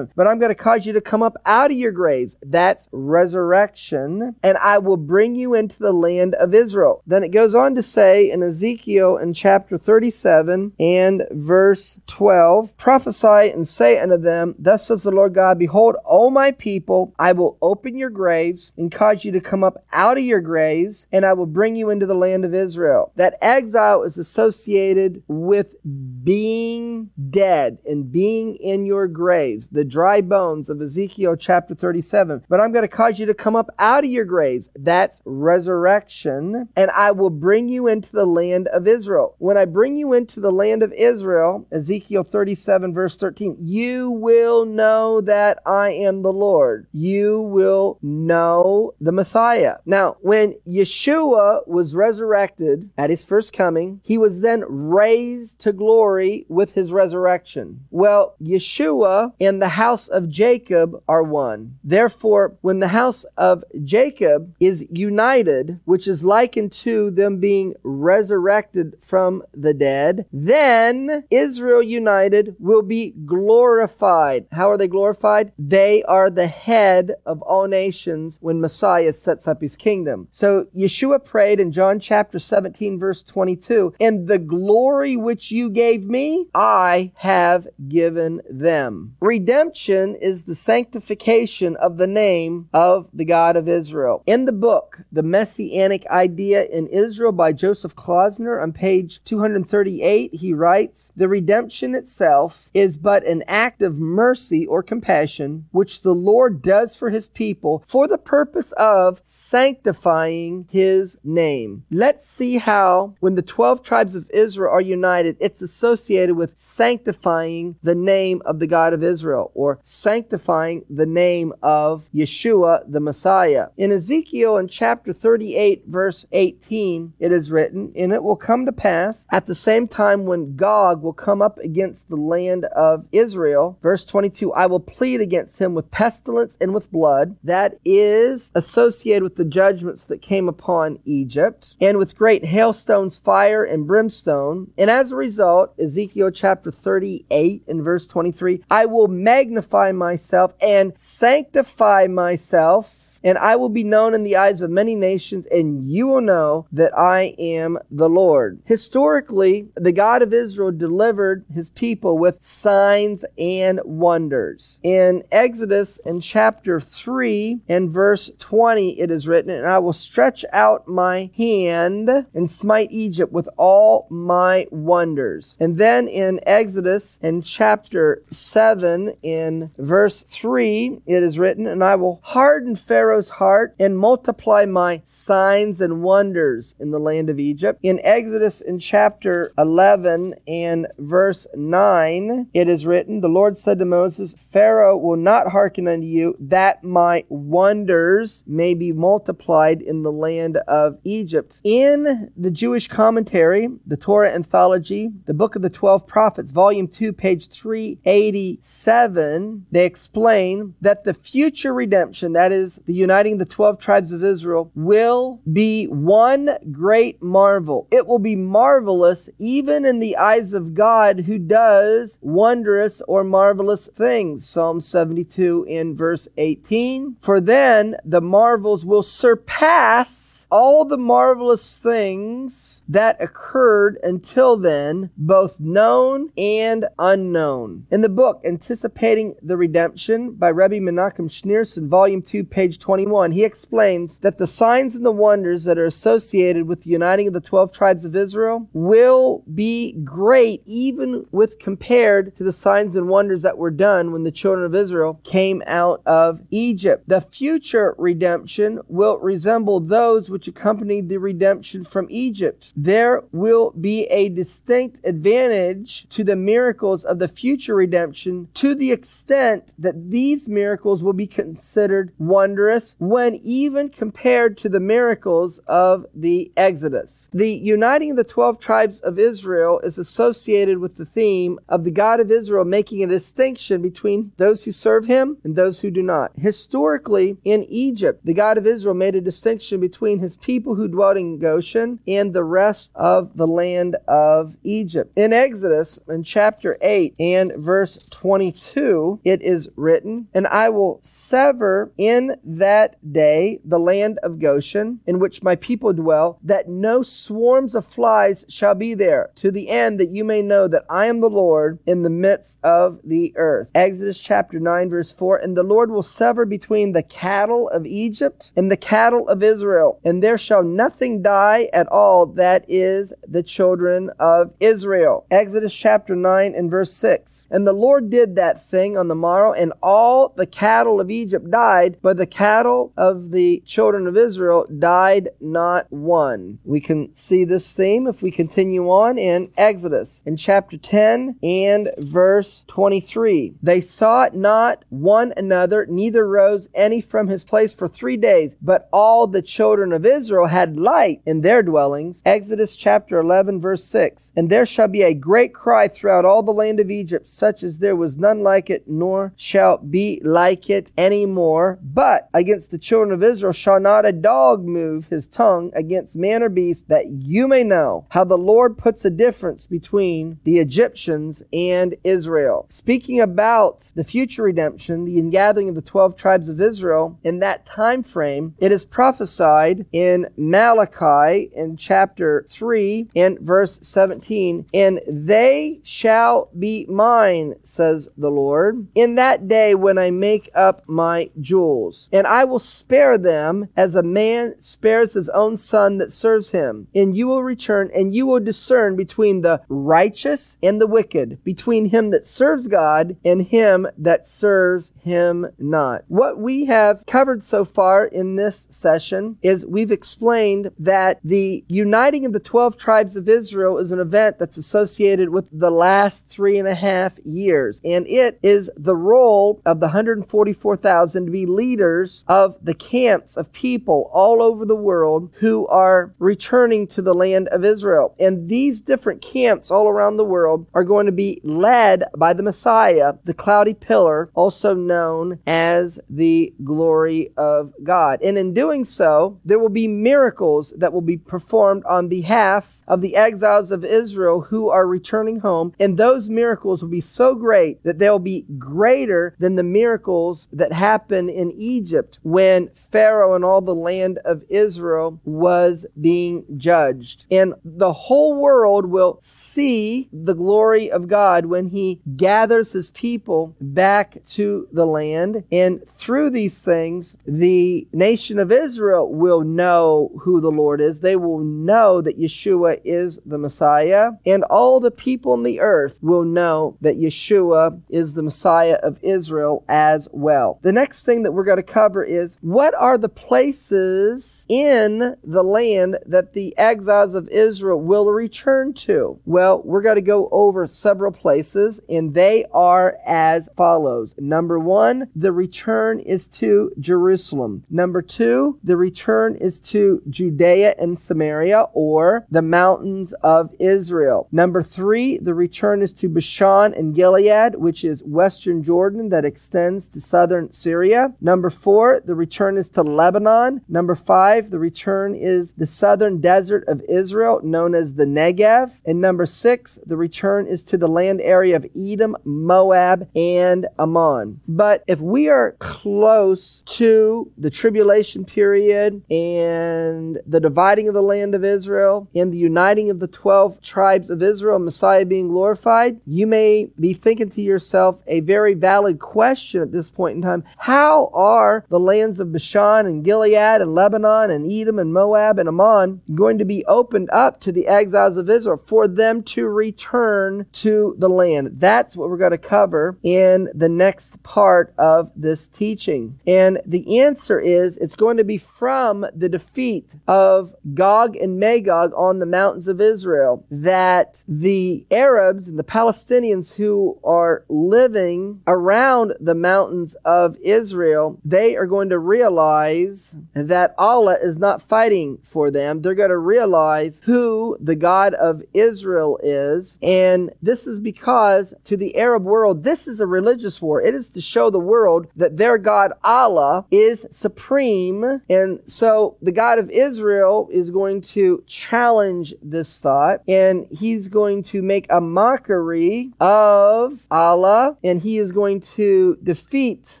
But 0.16 0.26
I'm 0.26 0.38
going 0.38 0.50
to 0.50 0.54
cause 0.54 0.86
you 0.86 0.92
to 0.92 1.00
come 1.00 1.22
up 1.22 1.36
out 1.46 1.70
of 1.70 1.76
your 1.76 1.92
graves. 1.92 2.36
That's 2.42 2.88
resurrection. 2.92 4.36
And 4.42 4.58
I 4.58 4.78
will 4.78 4.96
bring 4.96 5.34
you 5.34 5.54
into 5.54 5.78
the 5.78 5.92
land 5.92 6.34
of 6.34 6.54
Israel. 6.54 7.02
Then 7.06 7.24
it 7.24 7.30
goes 7.30 7.54
on 7.54 7.74
to 7.74 7.82
say 7.82 8.30
in 8.30 8.42
Ezekiel 8.42 9.16
in 9.16 9.34
chapter 9.34 9.78
37 9.78 10.72
and 10.78 11.22
verse 11.30 11.98
12, 12.06 12.76
prophesy 12.76 13.50
and 13.50 13.66
say 13.66 13.98
unto 13.98 14.16
them, 14.16 14.54
Thus 14.58 14.86
says 14.86 15.02
the 15.02 15.10
Lord 15.10 15.34
God, 15.34 15.58
Behold, 15.58 15.96
O 16.04 16.30
my 16.30 16.50
people, 16.50 17.14
I 17.18 17.32
will 17.32 17.58
open 17.62 17.96
your 17.96 18.10
graves 18.10 18.72
and 18.76 18.90
cause 18.92 19.24
you 19.24 19.32
to 19.32 19.40
come 19.40 19.64
up 19.64 19.84
out 19.92 20.18
of 20.18 20.24
your 20.24 20.40
graves, 20.40 21.06
and 21.12 21.24
I 21.24 21.32
will 21.32 21.46
bring 21.46 21.76
you 21.76 21.90
into 21.90 22.06
the 22.06 22.14
land 22.14 22.44
of 22.44 22.54
Israel. 22.54 23.12
That 23.16 23.38
exile 23.40 24.02
is 24.02 24.18
associated 24.18 25.22
with 25.28 25.76
being 26.24 27.10
dead 27.30 27.78
and 27.86 28.10
being 28.10 28.56
in 28.56 28.84
your 28.86 29.08
graves, 29.52 29.68
the 29.70 29.84
dry 29.84 30.20
bones 30.20 30.68
of 30.68 30.80
Ezekiel 30.80 31.36
chapter 31.36 31.74
37. 31.74 32.44
But 32.48 32.60
I'm 32.60 32.72
going 32.72 32.82
to 32.82 32.88
cause 32.88 33.18
you 33.18 33.26
to 33.26 33.34
come 33.34 33.56
up 33.56 33.70
out 33.78 34.04
of 34.04 34.10
your 34.10 34.24
graves. 34.24 34.70
That's 34.76 35.20
resurrection. 35.24 36.68
And 36.76 36.90
I 36.90 37.12
will 37.12 37.30
bring 37.30 37.68
you 37.68 37.86
into 37.86 38.12
the 38.12 38.26
land 38.26 38.68
of 38.68 38.86
Israel. 38.86 39.34
When 39.38 39.56
I 39.56 39.64
bring 39.64 39.96
you 39.96 40.12
into 40.12 40.40
the 40.40 40.50
land 40.50 40.82
of 40.82 40.92
Israel, 40.92 41.66
Ezekiel 41.72 42.24
37 42.24 42.94
verse 42.94 43.16
13, 43.16 43.56
you 43.60 44.10
will 44.10 44.64
know 44.64 45.20
that 45.20 45.58
I 45.66 45.90
am 45.90 46.22
the 46.22 46.32
Lord. 46.32 46.86
You 46.92 47.40
will 47.42 47.98
know 48.02 48.94
the 49.00 49.12
Messiah. 49.12 49.76
Now, 49.86 50.16
when 50.20 50.54
Yeshua 50.66 51.66
was 51.66 51.94
resurrected 51.94 52.90
at 52.96 53.10
his 53.10 53.24
first 53.24 53.52
coming, 53.52 54.00
he 54.02 54.18
was 54.18 54.40
then 54.40 54.64
raised 54.68 55.58
to 55.60 55.72
glory 55.72 56.46
with 56.48 56.74
his 56.74 56.92
resurrection. 56.92 57.84
Well, 57.90 58.34
Yeshua 58.42 59.32
and 59.42 59.60
the 59.60 59.70
house 59.70 60.06
of 60.06 60.28
Jacob 60.28 61.02
are 61.08 61.22
one. 61.22 61.78
Therefore, 61.82 62.56
when 62.60 62.78
the 62.78 62.88
house 62.88 63.24
of 63.36 63.64
Jacob 63.82 64.54
is 64.60 64.86
united, 64.88 65.80
which 65.84 66.06
is 66.06 66.24
likened 66.24 66.70
to 66.72 67.10
them 67.10 67.38
being 67.38 67.74
resurrected 67.82 68.96
from 69.00 69.42
the 69.52 69.74
dead, 69.74 70.26
then 70.32 71.24
Israel 71.30 71.82
united 71.82 72.54
will 72.60 72.82
be 72.82 73.14
glorified. 73.26 74.46
How 74.52 74.70
are 74.70 74.78
they 74.78 74.86
glorified? 74.86 75.50
They 75.58 76.04
are 76.04 76.30
the 76.30 76.46
head 76.46 77.12
of 77.26 77.42
all 77.42 77.66
nations 77.66 78.38
when 78.40 78.60
Messiah 78.60 79.12
sets 79.12 79.48
up 79.48 79.60
his 79.60 79.74
kingdom. 79.74 80.28
So 80.30 80.66
Yeshua 80.76 81.24
prayed 81.24 81.58
in 81.58 81.72
John 81.72 81.98
chapter 81.98 82.38
17 82.38 82.96
verse 82.96 83.24
22, 83.24 83.94
and 83.98 84.28
the 84.28 84.38
glory 84.38 85.16
which 85.16 85.50
you 85.50 85.68
gave 85.68 86.04
me, 86.04 86.46
I 86.54 87.10
have 87.16 87.66
given 87.88 88.40
them. 88.48 89.16
Redemption 89.22 90.16
is 90.16 90.42
the 90.42 90.56
sanctification 90.56 91.76
of 91.76 91.96
the 91.96 92.08
name 92.08 92.68
of 92.72 93.08
the 93.14 93.24
God 93.24 93.54
of 93.54 93.68
Israel. 93.68 94.24
In 94.26 94.46
the 94.46 94.52
book, 94.52 95.02
The 95.12 95.22
Messianic 95.22 96.04
Idea 96.08 96.64
in 96.64 96.88
Israel 96.88 97.30
by 97.30 97.52
Joseph 97.52 97.94
Klausner 97.94 98.60
on 98.60 98.72
page 98.72 99.20
238, 99.24 100.34
he 100.34 100.52
writes, 100.52 101.12
The 101.14 101.28
redemption 101.28 101.94
itself 101.94 102.68
is 102.74 102.96
but 102.96 103.24
an 103.24 103.44
act 103.46 103.80
of 103.80 103.96
mercy 103.96 104.66
or 104.66 104.82
compassion 104.82 105.66
which 105.70 106.02
the 106.02 106.16
Lord 106.16 106.60
does 106.60 106.96
for 106.96 107.10
his 107.10 107.28
people 107.28 107.84
for 107.86 108.08
the 108.08 108.18
purpose 108.18 108.72
of 108.72 109.20
sanctifying 109.22 110.66
his 110.68 111.16
name. 111.22 111.84
Let's 111.92 112.28
see 112.28 112.56
how 112.56 113.14
when 113.20 113.36
the 113.36 113.42
12 113.42 113.84
tribes 113.84 114.16
of 114.16 114.28
Israel 114.30 114.72
are 114.72 114.80
united, 114.80 115.36
it's 115.38 115.62
associated 115.62 116.34
with 116.34 116.58
sanctifying 116.58 117.76
the 117.84 117.94
name 117.94 118.42
of 118.44 118.58
the 118.58 118.66
God 118.66 118.92
of 118.92 119.04
Israel 119.04 119.11
or 119.54 119.78
sanctifying 119.82 120.84
the 120.88 121.06
name 121.06 121.52
of 121.62 122.08
Yeshua 122.14 122.90
the 122.90 123.00
Messiah. 123.00 123.68
In 123.76 123.92
Ezekiel 123.92 124.56
in 124.56 124.68
chapter 124.68 125.12
38 125.12 125.84
verse 125.86 126.26
18, 126.32 127.14
it 127.18 127.32
is 127.32 127.50
written, 127.50 127.92
and 127.96 128.12
it 128.12 128.22
will 128.22 128.36
come 128.36 128.66
to 128.66 128.72
pass 128.72 129.26
at 129.30 129.46
the 129.46 129.54
same 129.54 129.86
time 129.86 130.24
when 130.24 130.56
Gog 130.56 131.02
will 131.02 131.12
come 131.12 131.42
up 131.42 131.58
against 131.58 132.08
the 132.08 132.16
land 132.16 132.64
of 132.66 133.06
Israel. 133.12 133.78
Verse 133.82 134.04
22, 134.04 134.52
I 134.52 134.66
will 134.66 134.80
plead 134.80 135.20
against 135.20 135.58
him 135.58 135.74
with 135.74 135.90
pestilence 135.90 136.56
and 136.60 136.74
with 136.74 136.90
blood. 136.90 137.36
That 137.44 137.78
is 137.84 138.50
associated 138.54 139.22
with 139.22 139.36
the 139.36 139.44
judgments 139.44 140.04
that 140.04 140.22
came 140.22 140.48
upon 140.48 140.98
Egypt 141.04 141.76
and 141.80 141.98
with 141.98 142.16
great 142.16 142.44
hailstones, 142.44 143.16
fire 143.16 143.64
and 143.64 143.86
brimstone. 143.86 144.70
And 144.78 144.90
as 144.90 145.12
a 145.12 145.16
result, 145.16 145.74
Ezekiel 145.78 146.30
chapter 146.30 146.70
38 146.70 147.64
and 147.68 147.82
verse 147.82 148.06
23, 148.06 148.64
I 148.70 148.86
will 148.86 149.01
magnify 149.08 149.92
myself 149.92 150.54
and 150.60 150.92
sanctify 150.98 152.06
myself 152.06 153.11
and 153.24 153.38
I 153.38 153.56
will 153.56 153.68
be 153.68 153.84
known 153.84 154.14
in 154.14 154.24
the 154.24 154.36
eyes 154.36 154.60
of 154.60 154.70
many 154.70 154.94
nations, 154.94 155.46
and 155.50 155.90
you 155.90 156.06
will 156.06 156.20
know 156.20 156.66
that 156.72 156.96
I 156.96 157.34
am 157.38 157.78
the 157.90 158.08
Lord. 158.08 158.60
Historically, 158.64 159.68
the 159.76 159.92
God 159.92 160.22
of 160.22 160.32
Israel 160.32 160.72
delivered 160.72 161.44
his 161.52 161.70
people 161.70 162.18
with 162.18 162.42
signs 162.42 163.24
and 163.38 163.80
wonders. 163.84 164.78
In 164.82 165.22
Exodus 165.30 165.98
in 166.04 166.20
chapter 166.20 166.80
3 166.80 167.60
and 167.68 167.90
verse 167.90 168.30
20, 168.38 169.00
it 169.00 169.10
is 169.10 169.28
written, 169.28 169.50
And 169.50 169.66
I 169.66 169.78
will 169.78 169.92
stretch 169.92 170.44
out 170.52 170.88
my 170.88 171.30
hand 171.36 172.08
and 172.34 172.50
smite 172.50 172.90
Egypt 172.90 173.32
with 173.32 173.48
all 173.56 174.06
my 174.10 174.66
wonders. 174.70 175.56
And 175.60 175.78
then 175.78 176.08
in 176.08 176.40
Exodus 176.44 177.18
in 177.22 177.42
chapter 177.42 178.22
7 178.30 179.16
in 179.22 179.70
verse 179.78 180.22
3, 180.22 181.02
it 181.06 181.22
is 181.22 181.38
written, 181.38 181.66
And 181.66 181.84
I 181.84 181.96
will 181.96 182.20
harden 182.22 182.76
Pharaoh 182.76 183.11
Pharaoh's 183.12 183.28
heart 183.28 183.74
and 183.78 183.98
multiply 183.98 184.64
my 184.64 185.02
signs 185.04 185.82
and 185.82 186.02
wonders 186.02 186.74
in 186.80 186.92
the 186.92 186.98
land 186.98 187.28
of 187.28 187.38
Egypt. 187.38 187.78
In 187.82 188.00
Exodus 188.02 188.62
in 188.62 188.78
chapter 188.78 189.52
11 189.58 190.36
and 190.48 190.86
verse 190.96 191.46
9, 191.54 192.48
it 192.54 192.70
is 192.70 192.86
written, 192.86 193.20
The 193.20 193.28
Lord 193.28 193.58
said 193.58 193.78
to 193.80 193.84
Moses, 193.84 194.34
Pharaoh 194.50 194.96
will 194.96 195.18
not 195.18 195.52
hearken 195.52 195.86
unto 195.86 196.06
you, 196.06 196.34
that 196.40 196.82
my 196.82 197.24
wonders 197.28 198.44
may 198.46 198.72
be 198.72 198.92
multiplied 198.92 199.82
in 199.82 200.04
the 200.04 200.12
land 200.12 200.56
of 200.66 200.96
Egypt. 201.04 201.60
In 201.64 202.32
the 202.34 202.50
Jewish 202.50 202.88
commentary, 202.88 203.68
the 203.86 203.98
Torah 203.98 204.32
anthology, 204.32 205.10
the 205.26 205.34
book 205.34 205.54
of 205.54 205.60
the 205.60 205.68
12 205.68 206.06
prophets, 206.06 206.50
volume 206.50 206.88
2, 206.88 207.12
page 207.12 207.50
387, 207.50 209.66
they 209.70 209.84
explain 209.84 210.76
that 210.80 211.04
the 211.04 211.12
future 211.12 211.74
redemption, 211.74 212.32
that 212.32 212.52
is 212.52 212.80
the 212.86 213.01
uniting 213.02 213.38
the 213.38 213.44
12 213.44 213.78
tribes 213.78 214.12
of 214.12 214.22
Israel 214.24 214.70
will 214.74 215.40
be 215.52 215.86
one 215.86 216.50
great 216.70 217.20
marvel. 217.20 217.88
It 217.90 218.06
will 218.06 218.20
be 218.20 218.36
marvelous 218.36 219.28
even 219.38 219.84
in 219.84 219.98
the 219.98 220.16
eyes 220.16 220.54
of 220.54 220.74
God 220.74 221.20
who 221.20 221.38
does 221.38 222.16
wondrous 222.20 223.02
or 223.08 223.24
marvelous 223.24 223.88
things. 223.88 224.48
Psalm 224.48 224.80
72 224.80 225.66
in 225.68 225.96
verse 225.96 226.28
18. 226.36 227.16
For 227.20 227.40
then 227.40 227.96
the 228.04 228.20
marvels 228.20 228.84
will 228.84 229.02
surpass 229.02 230.31
all 230.52 230.84
the 230.84 230.98
marvelous 230.98 231.78
things 231.78 232.82
that 232.86 233.16
occurred 233.22 233.98
until 234.02 234.54
then, 234.54 235.08
both 235.16 235.58
known 235.58 236.28
and 236.36 236.84
unknown. 236.98 237.86
In 237.90 238.02
the 238.02 238.10
book 238.10 238.42
Anticipating 238.44 239.34
the 239.40 239.56
Redemption 239.56 240.32
by 240.32 240.50
Rebbe 240.50 240.74
Menachem 240.74 241.30
Schneerson, 241.30 241.88
Volume 241.88 242.20
2, 242.20 242.44
page 242.44 242.78
21, 242.78 243.32
he 243.32 243.44
explains 243.44 244.18
that 244.18 244.36
the 244.36 244.46
signs 244.46 244.94
and 244.94 245.06
the 245.06 245.10
wonders 245.10 245.64
that 245.64 245.78
are 245.78 245.86
associated 245.86 246.68
with 246.68 246.82
the 246.82 246.90
uniting 246.90 247.28
of 247.28 247.32
the 247.32 247.40
12 247.40 247.72
tribes 247.72 248.04
of 248.04 248.14
Israel 248.14 248.68
will 248.74 249.42
be 249.54 249.92
great 250.04 250.62
even 250.66 251.24
with 251.32 251.58
compared 251.58 252.36
to 252.36 252.44
the 252.44 252.52
signs 252.52 252.94
and 252.94 253.08
wonders 253.08 253.42
that 253.42 253.56
were 253.56 253.70
done 253.70 254.12
when 254.12 254.24
the 254.24 254.30
children 254.30 254.66
of 254.66 254.74
Israel 254.74 255.18
came 255.24 255.62
out 255.66 256.02
of 256.04 256.42
Egypt. 256.50 257.08
The 257.08 257.22
future 257.22 257.94
redemption 257.96 258.80
will 258.86 259.18
resemble 259.18 259.80
those 259.80 260.28
which 260.28 260.41
accompanied 260.48 261.08
the 261.08 261.18
redemption 261.18 261.84
from 261.84 262.06
Egypt. 262.10 262.72
There 262.76 263.24
will 263.32 263.70
be 263.72 264.04
a 264.04 264.28
distinct 264.28 265.04
advantage 265.04 266.06
to 266.10 266.24
the 266.24 266.36
miracles 266.36 267.04
of 267.04 267.18
the 267.18 267.28
future 267.28 267.74
redemption 267.74 268.48
to 268.54 268.74
the 268.74 268.92
extent 268.92 269.72
that 269.78 270.10
these 270.10 270.48
miracles 270.48 271.02
will 271.02 271.12
be 271.12 271.26
considered 271.26 272.12
wondrous 272.18 272.96
when 272.98 273.34
even 273.36 273.88
compared 273.88 274.56
to 274.58 274.68
the 274.68 274.80
miracles 274.80 275.58
of 275.66 276.06
the 276.14 276.52
Exodus. 276.56 277.28
The 277.32 277.52
uniting 277.52 278.12
of 278.12 278.16
the 278.16 278.24
12 278.24 278.58
tribes 278.58 279.00
of 279.00 279.18
Israel 279.18 279.80
is 279.80 279.98
associated 279.98 280.78
with 280.78 280.96
the 280.96 281.04
theme 281.04 281.58
of 281.68 281.84
the 281.84 281.90
God 281.90 282.20
of 282.20 282.30
Israel 282.30 282.64
making 282.64 283.02
a 283.02 283.06
distinction 283.06 283.82
between 283.82 284.32
those 284.36 284.64
who 284.64 284.72
serve 284.72 285.06
him 285.06 285.38
and 285.44 285.56
those 285.56 285.80
who 285.80 285.90
do 285.90 286.02
not. 286.02 286.32
Historically, 286.36 287.36
in 287.44 287.64
Egypt, 287.68 288.24
the 288.24 288.34
God 288.34 288.58
of 288.58 288.66
Israel 288.66 288.94
made 288.94 289.14
a 289.14 289.20
distinction 289.20 289.80
between 289.80 290.18
his 290.18 290.31
people 290.36 290.74
who 290.74 290.88
dwelt 290.88 291.16
in 291.16 291.38
Goshen 291.38 292.00
and 292.06 292.32
the 292.32 292.44
rest 292.44 292.90
of 292.94 293.36
the 293.36 293.46
land 293.46 293.96
of 294.08 294.56
Egypt. 294.62 295.12
In 295.16 295.32
Exodus, 295.32 295.98
in 296.08 296.24
chapter 296.24 296.78
8 296.80 297.14
and 297.18 297.52
verse 297.56 297.98
22, 298.10 299.20
it 299.24 299.42
is 299.42 299.68
written, 299.76 300.28
And 300.34 300.46
I 300.46 300.68
will 300.68 301.00
sever 301.02 301.92
in 301.96 302.36
that 302.44 303.12
day 303.12 303.60
the 303.64 303.78
land 303.78 304.18
of 304.22 304.38
Goshen, 304.38 305.00
in 305.06 305.18
which 305.18 305.42
my 305.42 305.56
people 305.56 305.92
dwell, 305.92 306.38
that 306.42 306.68
no 306.68 307.02
swarms 307.02 307.74
of 307.74 307.86
flies 307.86 308.44
shall 308.48 308.74
be 308.74 308.94
there, 308.94 309.30
to 309.36 309.50
the 309.50 309.68
end 309.68 309.98
that 310.00 310.10
you 310.10 310.24
may 310.24 310.42
know 310.42 310.68
that 310.68 310.84
I 310.88 311.06
am 311.06 311.20
the 311.20 311.30
Lord 311.30 311.78
in 311.86 312.02
the 312.02 312.10
midst 312.10 312.58
of 312.62 313.00
the 313.04 313.32
earth. 313.36 313.70
Exodus 313.74 314.18
chapter 314.18 314.58
9, 314.58 314.90
verse 314.90 315.10
4, 315.10 315.36
And 315.38 315.56
the 315.56 315.62
Lord 315.62 315.90
will 315.90 316.02
sever 316.02 316.44
between 316.44 316.92
the 316.92 317.02
cattle 317.02 317.68
of 317.68 317.86
Egypt 317.86 318.52
and 318.56 318.70
the 318.70 318.76
cattle 318.76 319.28
of 319.28 319.42
Israel, 319.42 320.00
and 320.04 320.21
there 320.22 320.38
shall 320.38 320.62
nothing 320.62 321.22
die 321.22 321.68
at 321.72 321.88
all 321.88 322.26
that 322.26 322.64
is 322.68 323.12
the 323.26 323.42
children 323.42 324.10
of 324.18 324.52
Israel. 324.60 325.26
Exodus 325.30 325.74
chapter 325.74 326.14
9 326.14 326.54
and 326.54 326.70
verse 326.70 326.92
6. 326.92 327.48
And 327.50 327.66
the 327.66 327.72
Lord 327.72 328.10
did 328.10 328.36
that 328.36 328.62
thing 328.62 328.96
on 328.96 329.08
the 329.08 329.14
morrow, 329.14 329.52
and 329.52 329.72
all 329.82 330.32
the 330.36 330.46
cattle 330.46 331.00
of 331.00 331.10
Egypt 331.10 331.50
died, 331.50 331.96
but 332.02 332.16
the 332.16 332.26
cattle 332.26 332.92
of 332.96 333.30
the 333.30 333.62
children 333.66 334.06
of 334.06 334.16
Israel 334.16 334.66
died 334.78 335.30
not 335.40 335.92
one. 335.92 336.58
We 336.64 336.80
can 336.80 337.14
see 337.14 337.44
this 337.44 337.72
theme 337.72 338.06
if 338.06 338.22
we 338.22 338.30
continue 338.30 338.88
on 338.88 339.18
in 339.18 339.50
Exodus 339.56 340.22
in 340.24 340.36
chapter 340.36 340.76
10 340.76 341.36
and 341.42 341.90
verse 341.98 342.64
23. 342.68 343.54
They 343.62 343.80
sought 343.80 344.34
not 344.36 344.84
one 344.88 345.32
another, 345.36 345.86
neither 345.86 346.26
rose 346.26 346.68
any 346.74 347.00
from 347.00 347.28
his 347.28 347.44
place 347.44 347.72
for 347.72 347.88
three 347.88 348.16
days, 348.16 348.54
but 348.62 348.88
all 348.92 349.26
the 349.26 349.42
children 349.42 349.92
of 349.92 350.01
Israel 350.04 350.46
had 350.46 350.76
light 350.76 351.20
in 351.26 351.40
their 351.40 351.62
dwellings. 351.62 352.22
Exodus 352.24 352.76
chapter 352.76 353.18
11 353.18 353.60
verse 353.60 353.84
6. 353.84 354.32
And 354.36 354.50
there 354.50 354.66
shall 354.66 354.88
be 354.88 355.02
a 355.02 355.14
great 355.14 355.54
cry 355.54 355.88
throughout 355.88 356.24
all 356.24 356.42
the 356.42 356.52
land 356.52 356.80
of 356.80 356.90
Egypt, 356.90 357.28
such 357.28 357.62
as 357.62 357.78
there 357.78 357.96
was 357.96 358.16
none 358.16 358.42
like 358.42 358.70
it, 358.70 358.84
nor 358.86 359.32
shall 359.36 359.78
be 359.78 360.20
like 360.24 360.68
it 360.70 360.90
any 360.96 361.26
more. 361.26 361.78
But 361.82 362.28
against 362.34 362.70
the 362.70 362.78
children 362.78 363.12
of 363.12 363.22
Israel 363.22 363.52
shall 363.52 363.80
not 363.80 364.06
a 364.06 364.12
dog 364.12 364.64
move 364.64 365.06
his 365.08 365.26
tongue 365.26 365.70
against 365.74 366.16
man 366.16 366.42
or 366.42 366.48
beast, 366.48 366.88
that 366.88 367.10
you 367.10 367.48
may 367.48 367.64
know 367.64 368.06
how 368.10 368.24
the 368.24 368.38
Lord 368.38 368.78
puts 368.78 369.04
a 369.04 369.10
difference 369.10 369.66
between 369.66 370.38
the 370.44 370.58
Egyptians 370.58 371.42
and 371.52 371.96
Israel. 372.04 372.66
Speaking 372.68 373.20
about 373.20 373.92
the 373.94 374.04
future 374.04 374.42
redemption, 374.42 375.04
the 375.04 375.18
ingathering 375.18 375.68
of 375.68 375.74
the 375.74 375.82
12 375.82 376.16
tribes 376.16 376.48
of 376.48 376.60
Israel, 376.60 377.18
in 377.22 377.38
that 377.40 377.66
time 377.66 378.02
frame, 378.02 378.54
it 378.58 378.72
is 378.72 378.84
prophesied 378.84 379.86
in 379.92 380.26
Malachi 380.36 381.50
in 381.54 381.76
chapter 381.76 382.44
3 382.48 383.10
in 383.14 383.38
verse 383.40 383.78
17, 383.82 384.66
and 384.72 385.00
they 385.06 385.80
shall 385.82 386.50
be 386.58 386.86
mine, 386.86 387.54
says 387.62 388.08
the 388.16 388.30
Lord, 388.30 388.86
in 388.94 389.14
that 389.16 389.48
day 389.48 389.74
when 389.74 389.98
I 389.98 390.10
make 390.10 390.50
up 390.54 390.82
my 390.88 391.30
jewels. 391.40 392.08
And 392.12 392.26
I 392.26 392.44
will 392.44 392.58
spare 392.58 393.18
them 393.18 393.68
as 393.76 393.94
a 393.94 394.02
man 394.02 394.54
spares 394.58 395.14
his 395.14 395.28
own 395.30 395.56
son 395.56 395.98
that 395.98 396.12
serves 396.12 396.50
him. 396.50 396.88
And 396.94 397.16
you 397.16 397.26
will 397.26 397.42
return 397.42 397.90
and 397.94 398.14
you 398.14 398.26
will 398.26 398.40
discern 398.40 398.96
between 398.96 399.42
the 399.42 399.62
righteous 399.68 400.56
and 400.62 400.80
the 400.80 400.86
wicked, 400.86 401.42
between 401.44 401.86
him 401.86 402.10
that 402.10 402.26
serves 402.26 402.66
God 402.66 403.16
and 403.24 403.42
him 403.42 403.86
that 403.98 404.28
serves 404.28 404.92
him 405.00 405.48
not. 405.58 406.04
What 406.08 406.38
we 406.38 406.66
have 406.66 407.04
covered 407.06 407.42
so 407.42 407.64
far 407.64 408.04
in 408.04 408.36
this 408.36 408.66
session 408.70 409.38
is 409.42 409.66
we've 409.82 409.90
explained 409.90 410.70
that 410.78 411.18
the 411.24 411.64
uniting 411.66 412.24
of 412.24 412.32
the 412.32 412.38
12 412.38 412.76
tribes 412.76 413.16
of 413.16 413.28
Israel 413.28 413.78
is 413.78 413.90
an 413.90 413.98
event 413.98 414.38
that's 414.38 414.56
associated 414.56 415.30
with 415.30 415.44
the 415.50 415.72
last 415.72 416.24
three 416.28 416.56
and 416.56 416.68
a 416.68 416.74
half 416.74 417.18
years. 417.24 417.80
And 417.84 418.06
it 418.06 418.38
is 418.44 418.70
the 418.76 418.94
role 418.94 419.60
of 419.66 419.80
the 419.80 419.86
144,000 419.86 421.26
to 421.26 421.32
be 421.32 421.46
leaders 421.46 422.22
of 422.28 422.56
the 422.62 422.74
camps 422.74 423.36
of 423.36 423.52
people 423.52 424.08
all 424.14 424.40
over 424.40 424.64
the 424.64 424.76
world 424.76 425.30
who 425.40 425.66
are 425.66 426.14
returning 426.20 426.86
to 426.86 427.02
the 427.02 427.14
land 427.14 427.48
of 427.48 427.64
Israel. 427.64 428.14
And 428.20 428.48
these 428.48 428.80
different 428.80 429.20
camps 429.20 429.72
all 429.72 429.88
around 429.88 430.16
the 430.16 430.24
world 430.24 430.68
are 430.74 430.84
going 430.84 431.06
to 431.06 431.12
be 431.12 431.40
led 431.42 432.04
by 432.16 432.34
the 432.34 432.44
Messiah, 432.44 433.14
the 433.24 433.34
cloudy 433.34 433.74
pillar, 433.74 434.30
also 434.34 434.74
known 434.74 435.40
as 435.44 435.98
the 436.08 436.54
glory 436.62 437.32
of 437.36 437.72
God. 437.82 438.22
And 438.22 438.38
in 438.38 438.54
doing 438.54 438.84
so, 438.84 439.40
there 439.44 439.58
will 439.58 439.71
be 439.72 439.88
miracles 439.88 440.72
that 440.76 440.92
will 440.92 441.00
be 441.00 441.16
performed 441.16 441.84
on 441.84 442.08
behalf 442.08 442.78
of 442.86 443.00
the 443.00 443.16
exiles 443.16 443.72
of 443.72 443.84
Israel 443.84 444.42
who 444.42 444.68
are 444.68 444.86
returning 444.86 445.40
home. 445.40 445.74
And 445.80 445.96
those 445.96 446.28
miracles 446.28 446.82
will 446.82 446.90
be 446.90 447.00
so 447.00 447.34
great 447.34 447.82
that 447.84 447.98
they'll 447.98 448.18
be 448.18 448.44
greater 448.58 449.34
than 449.38 449.56
the 449.56 449.62
miracles 449.62 450.48
that 450.52 450.72
happened 450.72 451.30
in 451.30 451.52
Egypt 451.52 452.18
when 452.22 452.68
Pharaoh 452.74 453.34
and 453.34 453.44
all 453.44 453.60
the 453.60 453.74
land 453.74 454.18
of 454.24 454.44
Israel 454.48 455.20
was 455.24 455.86
being 456.00 456.44
judged. 456.56 457.26
And 457.30 457.54
the 457.64 457.92
whole 457.92 458.38
world 458.38 458.86
will 458.86 459.18
see 459.22 460.08
the 460.12 460.34
glory 460.34 460.90
of 460.90 461.08
God 461.08 461.46
when 461.46 461.68
he 461.68 462.00
gathers 462.16 462.72
his 462.72 462.90
people 462.90 463.54
back 463.60 464.24
to 464.30 464.68
the 464.72 464.86
land. 464.86 465.44
And 465.50 465.86
through 465.88 466.30
these 466.30 466.60
things, 466.60 467.16
the 467.26 467.86
nation 467.92 468.38
of 468.38 468.52
Israel 468.52 469.12
will 469.12 469.40
know 469.42 469.61
who 469.62 470.40
the 470.40 470.50
Lord 470.50 470.80
is. 470.80 471.00
They 471.00 471.16
will 471.16 471.40
know 471.40 472.00
that 472.00 472.18
Yeshua 472.18 472.80
is 472.84 473.20
the 473.24 473.38
Messiah. 473.38 474.10
And 474.26 474.44
all 474.44 474.80
the 474.80 474.90
people 474.90 475.34
in 475.34 475.42
the 475.42 475.60
earth 475.60 475.98
will 476.02 476.24
know 476.24 476.76
that 476.80 476.98
Yeshua 476.98 477.80
is 477.88 478.14
the 478.14 478.22
Messiah 478.22 478.78
of 478.82 478.98
Israel 479.02 479.64
as 479.68 480.08
well. 480.12 480.58
The 480.62 480.72
next 480.72 481.04
thing 481.04 481.22
that 481.22 481.32
we're 481.32 481.44
going 481.44 481.56
to 481.56 481.62
cover 481.62 482.04
is 482.04 482.36
what 482.40 482.74
are 482.74 482.98
the 482.98 483.08
places 483.08 484.44
in 484.48 485.16
the 485.24 485.42
land 485.42 485.98
that 486.06 486.32
the 486.32 486.56
exiles 486.58 487.14
of 487.14 487.28
Israel 487.28 487.80
will 487.80 488.06
return 488.06 488.72
to? 488.74 489.18
Well, 489.24 489.62
we're 489.64 489.82
going 489.82 489.96
to 489.96 490.02
go 490.02 490.28
over 490.32 490.66
several 490.66 491.12
places, 491.12 491.80
and 491.88 492.14
they 492.14 492.44
are 492.52 492.96
as 493.06 493.48
follows. 493.56 494.14
Number 494.18 494.58
one, 494.58 495.08
the 495.14 495.32
return 495.32 496.00
is 496.00 496.26
to 496.28 496.72
Jerusalem. 496.78 497.64
Number 497.70 498.02
two, 498.02 498.58
the 498.62 498.76
return 498.76 499.36
is 499.36 499.51
to 499.60 500.02
Judea 500.08 500.74
and 500.78 500.98
Samaria, 500.98 501.66
or 501.72 502.26
the 502.30 502.42
mountains 502.42 503.12
of 503.22 503.54
Israel. 503.58 504.28
Number 504.32 504.62
three, 504.62 505.18
the 505.18 505.34
return 505.34 505.82
is 505.82 505.92
to 505.94 506.08
Bashan 506.08 506.74
and 506.74 506.94
Gilead, 506.94 507.56
which 507.56 507.84
is 507.84 508.02
western 508.04 508.62
Jordan 508.62 509.08
that 509.10 509.24
extends 509.24 509.88
to 509.88 510.00
southern 510.00 510.52
Syria. 510.52 511.14
Number 511.20 511.50
four, 511.50 512.00
the 512.04 512.14
return 512.14 512.56
is 512.56 512.68
to 512.70 512.82
Lebanon. 512.82 513.62
Number 513.68 513.94
five, 513.94 514.50
the 514.50 514.58
return 514.58 515.14
is 515.14 515.52
the 515.52 515.66
southern 515.66 516.20
desert 516.20 516.64
of 516.68 516.82
Israel, 516.88 517.40
known 517.42 517.74
as 517.74 517.94
the 517.94 518.06
Negev. 518.06 518.80
And 518.84 519.00
number 519.00 519.26
six, 519.26 519.78
the 519.86 519.96
return 519.96 520.46
is 520.46 520.62
to 520.64 520.76
the 520.76 520.88
land 520.88 521.20
area 521.20 521.56
of 521.56 521.66
Edom, 521.76 522.16
Moab, 522.24 523.08
and 523.14 523.66
Ammon. 523.78 524.40
But 524.48 524.84
if 524.86 525.00
we 525.00 525.28
are 525.28 525.56
close 525.58 526.62
to 526.66 527.30
the 527.36 527.50
tribulation 527.50 528.24
period 528.24 529.02
and 529.10 529.41
in 529.42 530.18
the 530.26 530.40
dividing 530.40 530.88
of 530.88 530.94
the 530.94 531.02
land 531.02 531.34
of 531.34 531.44
Israel, 531.44 532.08
and 532.14 532.32
the 532.32 532.38
uniting 532.38 532.90
of 532.90 533.00
the 533.00 533.06
12 533.06 533.60
tribes 533.60 534.10
of 534.10 534.22
Israel, 534.22 534.58
Messiah 534.58 535.04
being 535.04 535.28
glorified, 535.28 536.00
you 536.06 536.26
may 536.26 536.70
be 536.78 536.92
thinking 536.92 537.30
to 537.30 537.42
yourself 537.42 538.02
a 538.06 538.20
very 538.20 538.54
valid 538.54 538.98
question 538.98 539.62
at 539.62 539.72
this 539.72 539.90
point 539.90 540.16
in 540.16 540.22
time. 540.22 540.44
How 540.58 541.10
are 541.12 541.64
the 541.68 541.80
lands 541.80 542.20
of 542.20 542.32
Bashan 542.32 542.86
and 542.86 543.04
Gilead 543.04 543.60
and 543.60 543.74
Lebanon 543.74 544.30
and 544.30 544.50
Edom 544.50 544.78
and 544.78 544.92
Moab 544.92 545.38
and 545.38 545.48
Ammon 545.48 546.02
going 546.14 546.38
to 546.38 546.44
be 546.44 546.64
opened 546.66 547.10
up 547.10 547.40
to 547.40 547.52
the 547.52 547.66
exiles 547.66 548.16
of 548.16 548.30
Israel 548.30 548.62
for 548.66 548.86
them 548.86 549.22
to 549.24 549.46
return 549.46 550.46
to 550.52 550.94
the 550.98 551.08
land? 551.08 551.52
That's 551.54 551.96
what 551.96 552.08
we're 552.08 552.16
going 552.16 552.32
to 552.32 552.38
cover 552.38 552.98
in 553.02 553.48
the 553.54 553.68
next 553.68 554.22
part 554.22 554.74
of 554.78 555.10
this 555.16 555.48
teaching. 555.48 556.20
And 556.26 556.60
the 556.66 557.00
answer 557.00 557.40
is 557.40 557.76
it's 557.76 557.96
going 557.96 558.16
to 558.16 558.24
be 558.24 558.38
from 558.38 559.06
the 559.14 559.28
defeat 559.32 559.94
of 560.06 560.54
Gog 560.74 561.16
and 561.16 561.40
Magog 561.40 561.92
on 561.96 562.20
the 562.20 562.26
mountains 562.26 562.68
of 562.68 562.80
Israel 562.80 563.44
that 563.50 564.22
the 564.28 564.86
Arabs 564.90 565.48
and 565.48 565.58
the 565.58 565.64
Palestinians 565.64 566.54
who 566.54 566.98
are 567.02 567.44
living 567.48 568.42
around 568.46 569.14
the 569.18 569.34
mountains 569.34 569.96
of 570.04 570.36
Israel, 570.42 571.18
they 571.24 571.56
are 571.56 571.66
going 571.66 571.88
to 571.88 571.98
realize 571.98 573.16
that 573.34 573.74
Allah 573.78 574.18
is 574.22 574.38
not 574.38 574.62
fighting 574.62 575.18
for 575.22 575.50
them. 575.50 575.82
They're 575.82 575.94
going 575.94 576.10
to 576.10 576.18
realize 576.18 577.00
who 577.04 577.56
the 577.60 577.76
God 577.76 578.14
of 578.14 578.42
Israel 578.54 579.18
is. 579.22 579.78
And 579.82 580.30
this 580.42 580.66
is 580.66 580.78
because 580.78 581.54
to 581.64 581.76
the 581.76 581.96
Arab 581.96 582.24
world, 582.24 582.64
this 582.64 582.86
is 582.86 583.00
a 583.00 583.06
religious 583.06 583.60
war. 583.60 583.82
It 583.82 583.94
is 583.94 584.08
to 584.10 584.20
show 584.20 584.50
the 584.50 584.58
world 584.58 585.08
that 585.16 585.36
their 585.36 585.58
God 585.58 585.92
Allah 586.04 586.66
is 586.70 587.06
supreme. 587.10 588.22
And 588.28 588.60
so 588.66 589.11
the 589.20 589.32
God 589.32 589.58
of 589.58 589.70
Israel 589.70 590.48
is 590.50 590.70
going 590.70 591.02
to 591.02 591.42
challenge 591.46 592.34
this 592.42 592.78
thought 592.78 593.20
and 593.28 593.66
he's 593.70 594.08
going 594.08 594.42
to 594.44 594.62
make 594.62 594.86
a 594.90 595.00
mockery 595.00 596.10
of 596.20 597.06
Allah 597.10 597.76
and 597.82 598.00
he 598.00 598.18
is 598.18 598.32
going 598.32 598.60
to 598.60 599.18
defeat 599.22 600.00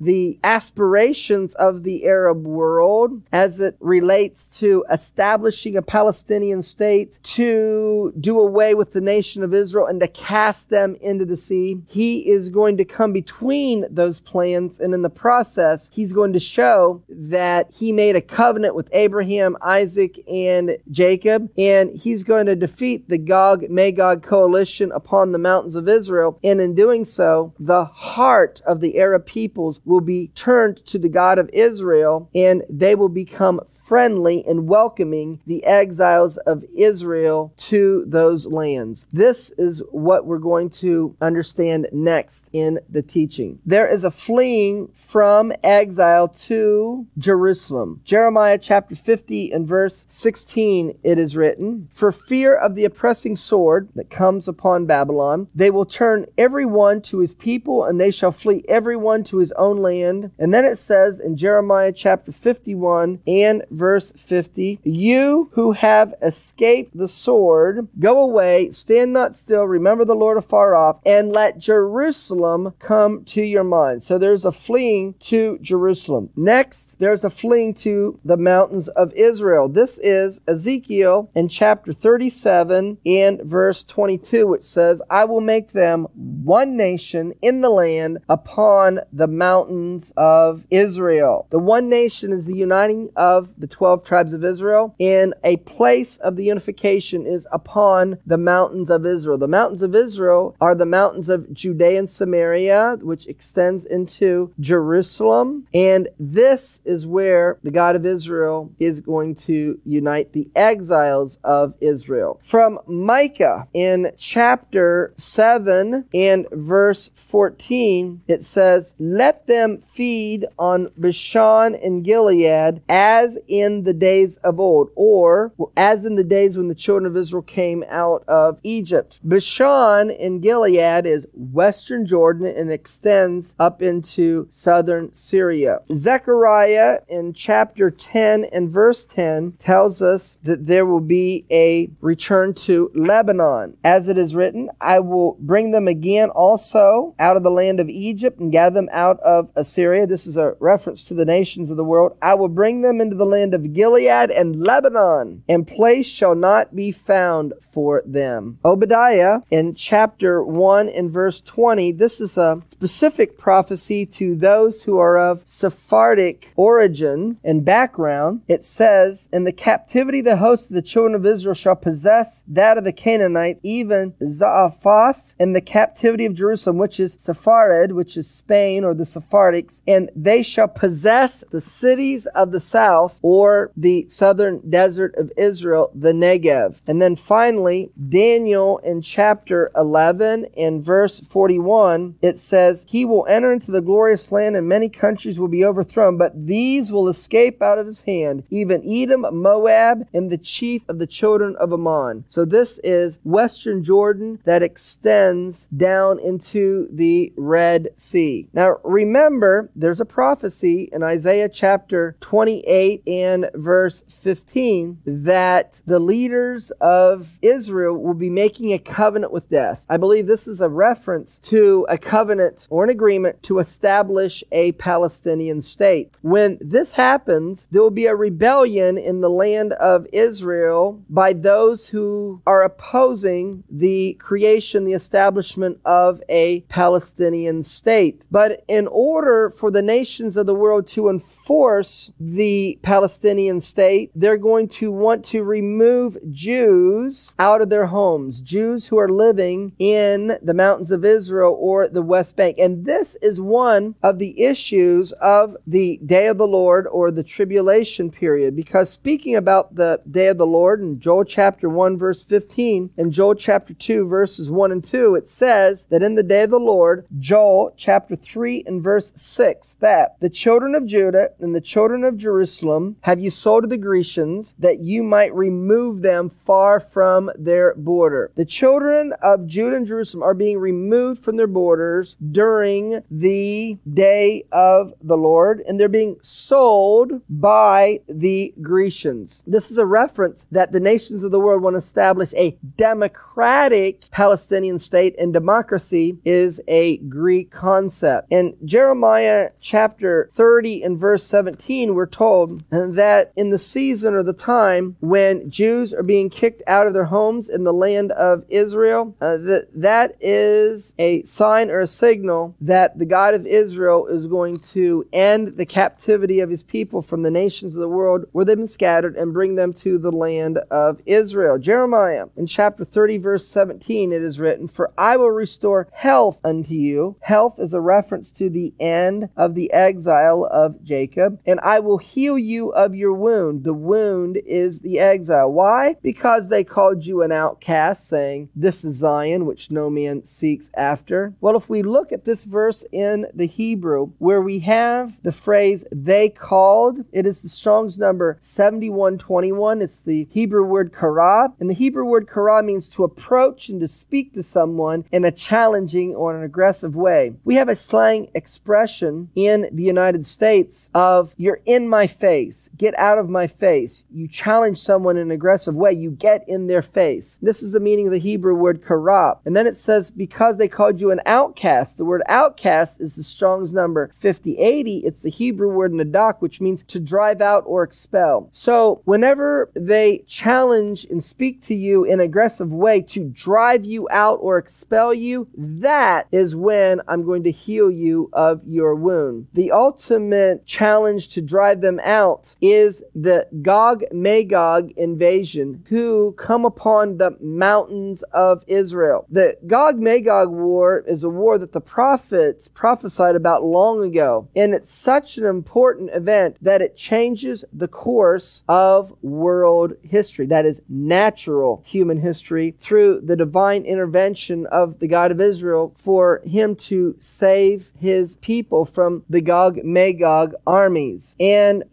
the 0.00 0.38
aspirations 0.44 1.54
of 1.54 1.82
the 1.82 2.04
Arab 2.04 2.46
world 2.46 3.22
as 3.32 3.60
it 3.60 3.76
relates 3.80 4.58
to 4.58 4.84
establishing 4.90 5.76
a 5.76 5.82
Palestinian 5.82 6.62
state 6.62 7.18
to 7.22 8.12
do 8.18 8.38
away 8.38 8.74
with 8.74 8.92
the 8.92 9.00
nation 9.00 9.42
of 9.42 9.54
Israel 9.54 9.86
and 9.86 10.00
to 10.00 10.08
cast 10.08 10.68
them 10.70 10.96
into 11.00 11.24
the 11.24 11.36
sea. 11.36 11.80
He 11.88 12.28
is 12.28 12.48
going 12.48 12.76
to 12.78 12.84
come 12.84 13.12
between 13.12 13.86
those 13.90 14.20
plans 14.20 14.80
and 14.80 14.94
in 14.94 15.02
the 15.02 15.10
process 15.10 15.88
he's 15.92 16.12
going 16.12 16.32
to 16.32 16.40
show 16.40 17.02
that 17.08 17.70
he 17.72 17.92
made 17.92 18.16
a 18.16 18.20
covenant 18.20 18.74
with 18.74 18.88
Abraham, 18.96 19.56
Isaac, 19.62 20.18
and 20.28 20.78
Jacob. 20.90 21.50
And 21.56 21.96
he's 21.96 22.22
going 22.22 22.46
to 22.46 22.56
defeat 22.56 23.08
the 23.08 23.18
Gog 23.18 23.68
Magog 23.70 24.22
coalition 24.22 24.90
upon 24.92 25.32
the 25.32 25.38
mountains 25.38 25.76
of 25.76 25.88
Israel. 25.88 26.38
And 26.42 26.60
in 26.60 26.74
doing 26.74 27.04
so 27.04 27.54
the 27.58 27.84
heart 27.84 28.62
of 28.66 28.80
the 28.80 28.98
Arab 28.98 29.26
peoples 29.26 29.80
will 29.84 30.00
be 30.00 30.28
turned 30.28 30.84
to 30.86 30.98
the 30.98 31.08
God 31.08 31.38
of 31.38 31.50
Israel 31.52 32.30
and 32.34 32.62
they 32.68 32.94
will 32.94 33.08
become 33.08 33.60
friendly 33.86 34.44
and 34.46 34.68
welcoming 34.68 35.40
the 35.46 35.64
exiles 35.64 36.38
of 36.38 36.64
Israel 36.74 37.52
to 37.56 38.04
those 38.08 38.44
lands. 38.44 39.06
This 39.12 39.52
is 39.56 39.80
what 39.92 40.26
we're 40.26 40.38
going 40.38 40.70
to 40.70 41.14
understand 41.20 41.86
next 41.92 42.48
in 42.52 42.80
the 42.90 43.02
teaching. 43.02 43.60
There 43.64 43.88
is 43.88 44.02
a 44.02 44.10
fleeing 44.10 44.88
from 44.94 45.52
exile 45.62 46.26
to 46.28 47.06
Jerusalem. 47.16 48.00
Jeremiah 48.04 48.58
chapter 48.58 48.96
50 48.96 49.52
and 49.52 49.68
verse 49.68 50.04
16 50.08 50.98
it 51.04 51.18
is 51.18 51.36
written, 51.36 51.88
For 51.92 52.10
fear 52.10 52.56
of 52.56 52.74
the 52.74 52.84
oppressing 52.84 53.36
sword 53.36 53.88
that 53.94 54.10
comes 54.10 54.48
upon 54.48 54.86
Babylon, 54.86 55.46
they 55.54 55.70
will 55.70 55.86
turn 55.86 56.26
every 56.36 56.66
one 56.66 57.00
to 57.02 57.20
his 57.20 57.34
people 57.34 57.84
and 57.84 58.00
they 58.00 58.10
shall 58.10 58.32
flee 58.32 58.64
every 58.68 58.96
one 58.96 59.22
to 59.24 59.38
his 59.38 59.52
own 59.52 59.76
land. 59.76 60.32
And 60.38 60.52
then 60.52 60.64
it 60.64 60.76
says 60.76 61.20
in 61.20 61.36
Jeremiah 61.36 61.92
chapter 61.92 62.32
51 62.32 63.20
and 63.28 63.62
verse 63.76 64.12
50 64.12 64.80
You 64.82 65.50
who 65.52 65.72
have 65.72 66.14
escaped 66.22 66.96
the 66.96 67.08
sword, 67.08 67.88
go 67.98 68.20
away, 68.22 68.70
stand 68.70 69.12
not 69.12 69.36
still, 69.36 69.64
remember 69.64 70.04
the 70.04 70.14
Lord 70.14 70.38
afar 70.38 70.74
off, 70.74 71.00
and 71.04 71.32
let 71.32 71.58
Jerusalem 71.58 72.74
come 72.78 73.24
to 73.26 73.42
your 73.42 73.64
mind. 73.64 74.02
So 74.02 74.18
there's 74.18 74.44
a 74.44 74.52
fleeing 74.52 75.14
to 75.20 75.58
Jerusalem. 75.60 76.30
Next, 76.36 76.98
there's 76.98 77.24
a 77.24 77.30
fleeing 77.30 77.74
to 77.74 78.18
the 78.24 78.36
mountains 78.36 78.88
of 78.88 79.12
Israel. 79.14 79.68
This 79.68 79.98
is 79.98 80.40
Ezekiel 80.46 81.30
in 81.34 81.48
chapter 81.48 81.92
37 81.92 82.98
and 83.04 83.42
verse 83.42 83.82
22, 83.84 84.46
which 84.46 84.62
says, 84.62 85.02
I 85.10 85.24
will 85.24 85.40
make 85.40 85.72
them 85.72 86.06
one 86.14 86.76
nation 86.76 87.34
in 87.42 87.60
the 87.60 87.70
land 87.70 88.18
upon 88.28 89.00
the 89.12 89.26
mountains 89.26 90.12
of 90.16 90.66
Israel. 90.70 91.46
The 91.50 91.58
one 91.58 91.88
nation 91.88 92.32
is 92.32 92.46
the 92.46 92.56
uniting 92.56 93.10
of 93.16 93.52
the 93.58 93.65
12 93.68 94.04
tribes 94.04 94.32
of 94.32 94.44
Israel, 94.44 94.94
and 95.00 95.34
a 95.44 95.56
place 95.58 96.16
of 96.18 96.36
the 96.36 96.44
unification 96.44 97.26
is 97.26 97.46
upon 97.52 98.18
the 98.26 98.38
mountains 98.38 98.90
of 98.90 99.06
Israel. 99.06 99.38
The 99.38 99.48
mountains 99.48 99.82
of 99.82 99.94
Israel 99.94 100.56
are 100.60 100.74
the 100.74 100.86
mountains 100.86 101.28
of 101.28 101.52
Judea 101.52 101.98
and 101.98 102.10
Samaria, 102.10 102.98
which 103.00 103.26
extends 103.26 103.84
into 103.86 104.52
Jerusalem, 104.60 105.66
and 105.74 106.08
this 106.18 106.80
is 106.84 107.06
where 107.06 107.58
the 107.62 107.70
God 107.70 107.96
of 107.96 108.06
Israel 108.06 108.72
is 108.78 109.00
going 109.00 109.34
to 109.34 109.80
unite 109.84 110.32
the 110.32 110.48
exiles 110.54 111.38
of 111.44 111.74
Israel. 111.80 112.40
From 112.44 112.78
Micah 112.86 113.68
in 113.72 114.12
chapter 114.16 115.12
7 115.16 116.06
and 116.14 116.46
verse 116.52 117.10
14, 117.14 118.22
it 118.26 118.42
says, 118.42 118.94
Let 118.98 119.46
them 119.46 119.82
feed 119.92 120.46
on 120.58 120.88
Bashan 120.96 121.74
and 121.74 122.04
Gilead 122.04 122.82
as 122.88 123.38
in 123.48 123.55
the 123.84 123.92
days 123.92 124.36
of 124.38 124.60
old, 124.60 124.90
or 124.94 125.52
as 125.76 126.04
in 126.04 126.14
the 126.14 126.24
days 126.24 126.56
when 126.56 126.68
the 126.68 126.74
children 126.74 127.06
of 127.06 127.16
Israel 127.16 127.42
came 127.42 127.84
out 127.88 128.24
of 128.28 128.58
Egypt. 128.62 129.18
Bashan 129.22 130.10
in 130.10 130.40
Gilead 130.40 131.06
is 131.06 131.26
western 131.32 132.06
Jordan 132.06 132.46
and 132.46 132.70
extends 132.70 133.54
up 133.58 133.82
into 133.82 134.48
southern 134.50 135.12
Syria. 135.14 135.80
Zechariah 135.92 137.00
in 137.08 137.32
chapter 137.32 137.90
10 137.90 138.44
and 138.44 138.70
verse 138.70 139.04
10 139.04 139.52
tells 139.58 140.02
us 140.02 140.38
that 140.42 140.66
there 140.66 140.86
will 140.86 141.00
be 141.00 141.46
a 141.50 141.90
return 142.00 142.54
to 142.54 142.90
Lebanon. 142.94 143.76
As 143.84 144.08
it 144.08 144.18
is 144.18 144.34
written, 144.34 144.70
I 144.80 145.00
will 145.00 145.36
bring 145.40 145.70
them 145.70 145.88
again 145.88 146.30
also 146.30 147.14
out 147.18 147.36
of 147.36 147.42
the 147.42 147.50
land 147.50 147.80
of 147.80 147.88
Egypt 147.88 148.38
and 148.38 148.52
gather 148.52 148.74
them 148.74 148.88
out 148.92 149.18
of 149.20 149.50
Assyria. 149.56 150.06
This 150.06 150.26
is 150.26 150.36
a 150.36 150.54
reference 150.60 151.04
to 151.04 151.14
the 151.14 151.24
nations 151.24 151.70
of 151.70 151.76
the 151.76 151.84
world. 151.84 152.16
I 152.20 152.34
will 152.34 152.48
bring 152.48 152.82
them 152.82 153.00
into 153.00 153.16
the 153.16 153.26
land 153.26 153.45
of 153.54 153.72
Gilead 153.72 154.30
and 154.30 154.60
Lebanon, 154.60 155.42
and 155.48 155.66
place 155.66 156.06
shall 156.06 156.34
not 156.34 156.74
be 156.74 156.92
found 156.92 157.54
for 157.60 158.02
them. 158.06 158.58
Obadiah 158.64 159.40
in 159.50 159.74
chapter 159.74 160.42
1 160.42 160.88
and 160.88 161.10
verse 161.10 161.40
20, 161.40 161.92
this 161.92 162.20
is 162.20 162.36
a 162.36 162.62
specific 162.70 163.38
prophecy 163.38 164.06
to 164.06 164.34
those 164.34 164.84
who 164.84 164.98
are 164.98 165.18
of 165.18 165.42
Sephardic 165.46 166.52
origin 166.56 167.38
and 167.44 167.64
background. 167.64 168.42
It 168.48 168.64
says, 168.64 169.28
In 169.32 169.44
the 169.44 169.52
captivity 169.52 170.20
the 170.20 170.36
host 170.36 170.70
of 170.70 170.74
the 170.74 170.82
children 170.82 171.14
of 171.14 171.26
Israel 171.26 171.54
shall 171.54 171.76
possess 171.76 172.42
that 172.48 172.78
of 172.78 172.84
the 172.84 172.92
Canaanite, 172.92 173.58
even 173.62 174.14
Zarephath, 174.28 175.34
in 175.38 175.52
the 175.52 175.60
captivity 175.60 176.24
of 176.24 176.34
Jerusalem, 176.34 176.78
which 176.78 176.98
is 177.00 177.16
Sepharad, 177.16 177.92
which 177.92 178.16
is 178.16 178.28
Spain 178.28 178.84
or 178.84 178.94
the 178.94 179.04
Sephardics, 179.04 179.80
and 179.86 180.10
they 180.14 180.42
shall 180.42 180.68
possess 180.68 181.44
the 181.50 181.60
cities 181.60 182.26
of 182.26 182.52
the 182.52 182.60
south 182.60 183.18
or 183.22 183.35
the 183.76 184.06
southern 184.08 184.60
desert 184.68 185.14
of 185.16 185.32
Israel, 185.36 185.90
the 185.94 186.12
Negev. 186.12 186.80
And 186.86 187.00
then 187.00 187.16
finally, 187.16 187.90
Daniel 188.08 188.78
in 188.78 189.02
chapter 189.02 189.70
11 189.76 190.46
and 190.56 190.82
verse 190.82 191.20
41, 191.20 192.16
it 192.22 192.38
says, 192.38 192.86
He 192.88 193.04
will 193.04 193.26
enter 193.28 193.52
into 193.52 193.70
the 193.70 193.80
glorious 193.80 194.30
land 194.32 194.56
and 194.56 194.68
many 194.68 194.88
countries 194.88 195.38
will 195.38 195.48
be 195.48 195.64
overthrown, 195.64 196.16
but 196.16 196.46
these 196.46 196.90
will 196.90 197.08
escape 197.08 197.62
out 197.62 197.78
of 197.78 197.86
his 197.86 198.02
hand, 198.02 198.44
even 198.50 198.82
Edom, 198.88 199.26
Moab, 199.32 200.06
and 200.12 200.30
the 200.30 200.38
chief 200.38 200.82
of 200.88 200.98
the 200.98 201.06
children 201.06 201.56
of 201.56 201.72
Ammon. 201.72 202.24
So 202.28 202.44
this 202.44 202.78
is 202.84 203.18
western 203.24 203.84
Jordan 203.84 204.40
that 204.44 204.62
extends 204.62 205.68
down 205.76 206.18
into 206.18 206.88
the 206.90 207.32
Red 207.36 207.88
Sea. 207.96 208.48
Now 208.52 208.78
remember, 208.84 209.70
there's 209.74 210.00
a 210.00 210.04
prophecy 210.04 210.88
in 210.92 211.02
Isaiah 211.02 211.48
chapter 211.48 212.16
28 212.20 213.02
and 213.16 213.48
verse 213.54 214.04
15 214.08 214.98
that 215.06 215.80
the 215.86 215.98
leaders 215.98 216.70
of 216.80 217.38
Israel 217.40 217.96
will 217.96 218.14
be 218.14 218.30
making 218.30 218.72
a 218.72 218.78
covenant 218.78 219.32
with 219.32 219.48
death. 219.48 219.86
I 219.88 219.96
believe 219.96 220.26
this 220.26 220.46
is 220.46 220.60
a 220.60 220.68
reference 220.68 221.38
to 221.44 221.86
a 221.88 221.96
covenant 221.96 222.66
or 222.68 222.84
an 222.84 222.90
agreement 222.90 223.42
to 223.44 223.58
establish 223.58 224.44
a 224.52 224.72
Palestinian 224.72 225.62
state. 225.62 226.16
When 226.20 226.58
this 226.60 226.92
happens, 226.92 227.66
there 227.70 227.82
will 227.82 227.90
be 227.90 228.06
a 228.06 228.14
rebellion 228.14 228.98
in 228.98 229.20
the 229.20 229.30
land 229.30 229.72
of 229.74 230.06
Israel 230.12 231.02
by 231.08 231.32
those 231.32 231.88
who 231.88 232.42
are 232.46 232.62
opposing 232.62 233.64
the 233.70 234.14
creation, 234.14 234.84
the 234.84 234.92
establishment 234.92 235.78
of 235.84 236.22
a 236.28 236.60
Palestinian 236.62 237.62
state. 237.62 238.22
But 238.30 238.62
in 238.68 238.86
order 238.88 239.50
for 239.50 239.70
the 239.70 239.82
nations 239.82 240.36
of 240.36 240.46
the 240.46 240.54
world 240.54 240.86
to 240.88 241.08
enforce 241.08 242.10
the 242.20 242.78
Palestinian 242.82 243.05
state, 243.08 244.10
they're 244.14 244.36
going 244.36 244.68
to 244.68 244.90
want 244.90 245.24
to 245.26 245.42
remove 245.42 246.18
Jews 246.30 247.34
out 247.38 247.60
of 247.60 247.70
their 247.70 247.86
homes, 247.86 248.40
Jews 248.40 248.88
who 248.88 248.98
are 248.98 249.08
living 249.08 249.72
in 249.78 250.38
the 250.42 250.54
mountains 250.54 250.90
of 250.90 251.04
Israel 251.04 251.56
or 251.58 251.88
the 251.88 252.02
West 252.02 252.36
Bank. 252.36 252.58
And 252.58 252.84
this 252.84 253.16
is 253.22 253.40
one 253.40 253.94
of 254.02 254.18
the 254.18 254.42
issues 254.42 255.12
of 255.12 255.56
the 255.66 256.00
day 256.04 256.26
of 256.26 256.38
the 256.38 256.46
Lord 256.46 256.86
or 256.86 257.10
the 257.10 257.22
tribulation 257.22 258.10
period. 258.10 258.56
Because 258.56 258.90
speaking 258.90 259.36
about 259.36 259.74
the 259.74 260.00
day 260.10 260.28
of 260.28 260.38
the 260.38 260.46
Lord 260.46 260.80
in 260.80 261.00
Joel 261.00 261.24
chapter 261.24 261.68
1, 261.68 261.96
verse 261.96 262.22
15, 262.22 262.90
and 262.96 263.12
Joel 263.12 263.34
chapter 263.34 263.74
2, 263.74 264.06
verses 264.06 264.50
1 264.50 264.72
and 264.72 264.84
2, 264.84 265.14
it 265.14 265.28
says 265.28 265.86
that 265.90 266.02
in 266.02 266.14
the 266.14 266.22
day 266.22 266.42
of 266.42 266.50
the 266.50 266.58
Lord, 266.58 267.06
Joel 267.18 267.74
chapter 267.76 268.16
3 268.16 268.64
and 268.66 268.82
verse 268.82 269.12
6, 269.16 269.74
that 269.80 270.16
the 270.20 270.30
children 270.30 270.74
of 270.74 270.86
Judah 270.86 271.30
and 271.40 271.54
the 271.54 271.60
children 271.60 272.04
of 272.04 272.16
Jerusalem 272.16 272.95
have 273.02 273.20
you 273.20 273.30
sold 273.30 273.64
to 273.64 273.68
the 273.68 273.76
Grecians 273.76 274.54
that 274.58 274.80
you 274.80 275.02
might 275.02 275.34
remove 275.34 276.02
them 276.02 276.28
far 276.28 276.80
from 276.80 277.30
their 277.36 277.74
border. 277.74 278.30
The 278.36 278.44
children 278.44 279.12
of 279.22 279.46
Judah 279.46 279.76
and 279.76 279.86
Jerusalem 279.86 280.22
are 280.22 280.34
being 280.34 280.58
removed 280.58 281.22
from 281.22 281.36
their 281.36 281.46
borders 281.46 282.16
during 282.30 283.02
the 283.10 283.78
day 283.92 284.44
of 284.52 284.92
the 285.02 285.16
Lord, 285.16 285.62
and 285.66 285.78
they're 285.78 285.88
being 285.88 286.16
sold 286.22 287.20
by 287.28 288.00
the 288.08 288.52
Grecians. 288.60 289.42
This 289.46 289.70
is 289.70 289.78
a 289.78 289.86
reference 289.86 290.46
that 290.50 290.72
the 290.72 290.80
nations 290.80 291.22
of 291.22 291.30
the 291.30 291.40
world 291.40 291.62
want 291.62 291.74
to 291.74 291.78
establish 291.78 292.32
a 292.34 292.56
democratic 292.76 294.10
Palestinian 294.10 294.78
state, 294.78 295.14
and 295.18 295.32
democracy 295.32 296.18
is 296.24 296.60
a 296.68 296.96
Greek 296.98 297.50
concept. 297.50 298.28
In 298.30 298.56
Jeremiah 298.64 299.50
chapter 299.60 300.30
30 300.34 300.82
and 300.82 300.98
verse 300.98 301.24
17, 301.24 301.94
we're 301.94 302.06
told 302.06 302.62
that 302.94 303.32
in 303.36 303.50
the 303.50 303.58
season 303.58 304.14
or 304.14 304.22
the 304.22 304.32
time 304.32 304.96
when 305.00 305.50
Jews 305.50 305.92
are 305.92 306.02
being 306.02 306.30
kicked 306.30 306.62
out 306.66 306.86
of 306.86 306.92
their 306.92 307.04
homes 307.04 307.48
in 307.48 307.64
the 307.64 307.72
land 307.72 308.12
of 308.12 308.44
Israel, 308.48 309.14
uh, 309.20 309.36
that 309.38 309.68
that 309.74 310.16
is 310.20 310.94
a 310.98 311.22
sign 311.24 311.70
or 311.70 311.80
a 311.80 311.86
signal 311.86 312.54
that 312.60 312.98
the 312.98 313.06
God 313.06 313.34
of 313.34 313.46
Israel 313.46 314.06
is 314.06 314.26
going 314.26 314.58
to 314.58 315.06
end 315.12 315.56
the 315.56 315.66
captivity 315.66 316.40
of 316.40 316.50
his 316.50 316.62
people 316.62 317.02
from 317.02 317.22
the 317.22 317.30
nations 317.30 317.74
of 317.74 317.80
the 317.80 317.88
world 317.88 318.24
where 318.32 318.44
they've 318.44 318.56
been 318.56 318.66
scattered 318.66 319.16
and 319.16 319.32
bring 319.32 319.54
them 319.54 319.72
to 319.72 319.98
the 319.98 320.12
land 320.12 320.58
of 320.70 321.00
Israel. 321.06 321.58
Jeremiah 321.58 322.26
in 322.36 322.46
chapter 322.46 322.84
30 322.84 323.18
verse 323.18 323.46
17 323.46 324.12
it 324.12 324.22
is 324.22 324.38
written, 324.38 324.68
For 324.68 324.92
I 324.96 325.16
will 325.16 325.30
restore 325.30 325.88
health 325.92 326.40
unto 326.44 326.74
you. 326.74 327.16
Health 327.20 327.58
is 327.58 327.74
a 327.74 327.80
reference 327.80 328.30
to 328.32 328.50
the 328.50 328.72
end 328.78 329.28
of 329.36 329.54
the 329.54 329.72
exile 329.72 330.48
of 330.50 330.82
Jacob. 330.82 331.38
And 331.46 331.60
I 331.60 331.80
will 331.80 331.98
heal 331.98 332.38
you 332.38 332.72
of 332.76 332.94
your 332.94 333.14
wound. 333.14 333.64
The 333.64 333.74
wound 333.74 334.38
is 334.46 334.80
the 334.80 334.98
exile. 334.98 335.50
Why? 335.50 335.96
Because 336.02 336.48
they 336.48 336.62
called 336.62 337.06
you 337.06 337.22
an 337.22 337.32
outcast, 337.32 338.06
saying, 338.06 338.50
This 338.54 338.84
is 338.84 338.96
Zion, 338.96 339.46
which 339.46 339.70
no 339.70 339.90
man 339.90 340.22
seeks 340.24 340.70
after. 340.74 341.34
Well, 341.40 341.56
if 341.56 341.68
we 341.68 341.82
look 341.82 342.12
at 342.12 342.24
this 342.24 342.44
verse 342.44 342.84
in 342.92 343.26
the 343.34 343.46
Hebrew, 343.46 344.12
where 344.18 344.42
we 344.42 344.60
have 344.60 345.20
the 345.22 345.32
phrase 345.32 345.84
they 345.90 346.28
called, 346.28 347.04
it 347.12 347.26
is 347.26 347.40
the 347.40 347.48
Strong's 347.48 347.98
number 347.98 348.36
7121. 348.40 349.80
It's 349.80 350.00
the 350.00 350.28
Hebrew 350.30 350.64
word 350.64 350.92
kara. 350.92 351.54
And 351.58 351.70
the 351.70 351.74
Hebrew 351.74 352.04
word 352.04 352.28
kara 352.28 352.62
means 352.62 352.88
to 352.90 353.04
approach 353.04 353.68
and 353.68 353.80
to 353.80 353.88
speak 353.88 354.34
to 354.34 354.42
someone 354.42 355.04
in 355.10 355.24
a 355.24 355.32
challenging 355.32 356.14
or 356.14 356.36
an 356.36 356.42
aggressive 356.44 356.94
way. 356.94 357.34
We 357.44 357.54
have 357.56 357.68
a 357.68 357.74
slang 357.74 358.28
expression 358.34 359.30
in 359.34 359.68
the 359.72 359.82
United 359.82 360.26
States 360.26 360.90
of 360.94 361.34
you're 361.36 361.60
in 361.64 361.88
my 361.88 362.06
face, 362.06 362.65
get 362.76 362.98
out 362.98 363.18
of 363.18 363.28
my 363.28 363.46
face. 363.46 364.04
You 364.10 364.28
challenge 364.28 364.78
someone 364.78 365.16
in 365.16 365.22
an 365.22 365.30
aggressive 365.30 365.74
way, 365.74 365.92
you 365.92 366.10
get 366.10 366.44
in 366.48 366.66
their 366.66 366.82
face. 366.82 367.38
This 367.42 367.62
is 367.62 367.72
the 367.72 367.80
meaning 367.80 368.06
of 368.06 368.12
the 368.12 368.18
Hebrew 368.18 368.54
word 368.54 368.84
kara. 368.84 369.38
And 369.44 369.56
then 369.56 369.66
it 369.66 369.76
says, 369.76 370.10
because 370.10 370.56
they 370.56 370.68
called 370.68 371.00
you 371.00 371.10
an 371.10 371.20
outcast. 371.26 371.96
The 371.96 372.04
word 372.04 372.22
outcast 372.28 373.00
is 373.00 373.16
the 373.16 373.22
Strong's 373.22 373.72
number 373.72 374.10
5080. 374.18 374.98
It's 374.98 375.22
the 375.22 375.30
Hebrew 375.30 375.70
word 375.70 375.92
nadak, 375.92 376.36
which 376.40 376.60
means 376.60 376.82
to 376.84 377.00
drive 377.00 377.40
out 377.40 377.64
or 377.66 377.82
expel. 377.82 378.48
So 378.52 379.00
whenever 379.04 379.70
they 379.74 380.24
challenge 380.26 381.06
and 381.10 381.22
speak 381.22 381.62
to 381.62 381.74
you 381.74 382.04
in 382.04 382.20
aggressive 382.20 382.72
way 382.72 383.00
to 383.02 383.24
drive 383.24 383.84
you 383.84 384.08
out 384.10 384.38
or 384.40 384.58
expel 384.58 385.14
you, 385.14 385.48
that 385.56 386.26
is 386.32 386.54
when 386.54 387.00
I'm 387.08 387.24
going 387.24 387.42
to 387.44 387.50
heal 387.50 387.90
you 387.90 388.30
of 388.32 388.60
your 388.66 388.94
wound. 388.94 389.48
The 389.52 389.72
ultimate 389.72 390.66
challenge 390.66 391.28
to 391.28 391.40
drive 391.40 391.80
them 391.80 392.00
out 392.02 392.55
is 392.60 393.02
the 393.14 393.46
Gog 393.62 394.04
Magog 394.12 394.92
invasion 394.96 395.84
who 395.88 396.32
come 396.38 396.64
upon 396.64 397.18
the 397.18 397.36
mountains 397.40 398.22
of 398.32 398.64
Israel. 398.66 399.26
The 399.30 399.56
Gog 399.66 399.98
Magog 399.98 400.50
war 400.50 401.04
is 401.06 401.22
a 401.22 401.28
war 401.28 401.58
that 401.58 401.72
the 401.72 401.80
prophets 401.80 402.68
prophesied 402.68 403.36
about 403.36 403.64
long 403.64 404.02
ago. 404.02 404.48
And 404.56 404.74
it's 404.74 404.94
such 404.94 405.38
an 405.38 405.44
important 405.44 406.10
event 406.12 406.56
that 406.60 406.82
it 406.82 406.96
changes 406.96 407.64
the 407.72 407.88
course 407.88 408.62
of 408.68 409.14
world 409.22 409.94
history. 410.02 410.46
That 410.46 410.66
is 410.66 410.80
natural 410.88 411.82
human 411.86 412.20
history 412.20 412.74
through 412.78 413.20
the 413.20 413.36
divine 413.36 413.84
intervention 413.84 414.66
of 414.66 414.98
the 414.98 415.08
God 415.08 415.30
of 415.30 415.40
Israel 415.40 415.94
for 415.96 416.40
him 416.44 416.74
to 416.76 417.16
save 417.18 417.92
his 417.98 418.36
people 418.36 418.84
from 418.84 419.24
the 419.28 419.40
Gog 419.40 419.84
Magog 419.84 420.54
armies. 420.66 421.34
And 421.38 421.84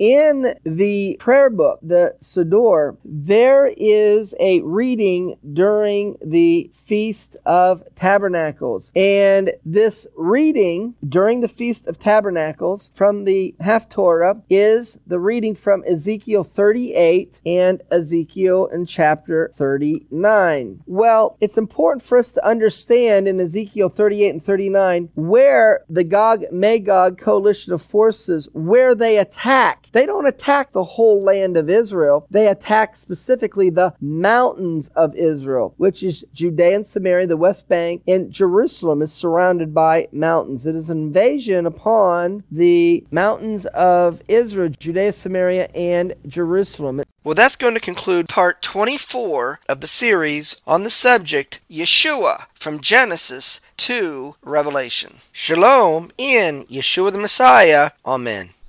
the 0.63 1.17
prayer 1.19 1.49
book, 1.49 1.79
the 1.81 2.15
Siddur, 2.21 2.97
there 3.03 3.73
is 3.77 4.35
a 4.39 4.61
reading 4.61 5.37
during 5.53 6.17
the 6.23 6.71
Feast 6.73 7.37
of 7.45 7.83
Tabernacles. 7.95 8.91
And 8.95 9.51
this 9.65 10.07
reading 10.15 10.95
during 11.07 11.41
the 11.41 11.47
Feast 11.47 11.87
of 11.87 11.99
Tabernacles 11.99 12.91
from 12.93 13.25
the 13.25 13.55
Haftorah 13.61 14.41
is 14.49 14.97
the 15.07 15.19
reading 15.19 15.55
from 15.55 15.83
Ezekiel 15.87 16.43
38 16.43 17.39
and 17.45 17.81
Ezekiel 17.91 18.67
in 18.67 18.85
chapter 18.85 19.51
39. 19.55 20.83
Well, 20.85 21.37
it's 21.41 21.57
important 21.57 22.03
for 22.03 22.17
us 22.17 22.31
to 22.33 22.45
understand 22.45 23.27
in 23.27 23.39
Ezekiel 23.39 23.89
38 23.89 24.29
and 24.29 24.43
39 24.43 25.09
where 25.15 25.83
the 25.89 26.03
Gog 26.03 26.45
Magog 26.51 27.17
coalition 27.17 27.73
of 27.73 27.81
forces, 27.81 28.47
where 28.53 28.95
they 28.95 29.17
attack. 29.17 29.87
They 29.91 30.05
don't 30.05 30.27
attack 30.33 30.71
the 30.71 30.83
whole 30.83 31.21
land 31.21 31.55
of 31.57 31.69
Israel. 31.69 32.25
They 32.31 32.47
attack 32.47 32.95
specifically 32.95 33.69
the 33.69 33.93
mountains 34.01 34.89
of 34.95 35.15
Israel, 35.15 35.75
which 35.77 36.01
is 36.01 36.25
Judea 36.33 36.75
and 36.75 36.87
Samaria, 36.87 37.27
the 37.27 37.37
West 37.37 37.67
Bank, 37.67 38.01
and 38.07 38.31
Jerusalem 38.31 39.01
is 39.01 39.13
surrounded 39.13 39.73
by 39.73 40.07
mountains. 40.11 40.65
It 40.65 40.75
is 40.75 40.89
an 40.89 40.97
invasion 40.97 41.65
upon 41.65 42.43
the 42.51 43.05
mountains 43.11 43.65
of 43.67 44.21
Israel, 44.27 44.69
Judea, 44.69 45.11
Samaria, 45.11 45.69
and 45.75 46.15
Jerusalem. 46.27 47.03
Well, 47.23 47.35
that's 47.35 47.55
going 47.55 47.75
to 47.75 47.79
conclude 47.79 48.27
part 48.27 48.61
24 48.61 49.61
of 49.69 49.79
the 49.79 49.87
series 49.87 50.61
on 50.67 50.83
the 50.83 50.89
subject 50.89 51.61
Yeshua 51.69 52.47
from 52.53 52.81
Genesis 52.81 53.61
to 53.77 54.35
Revelation. 54.41 55.15
Shalom 55.31 56.11
in 56.17 56.65
Yeshua 56.65 57.11
the 57.11 57.17
Messiah. 57.17 57.91
Amen. 58.05 58.49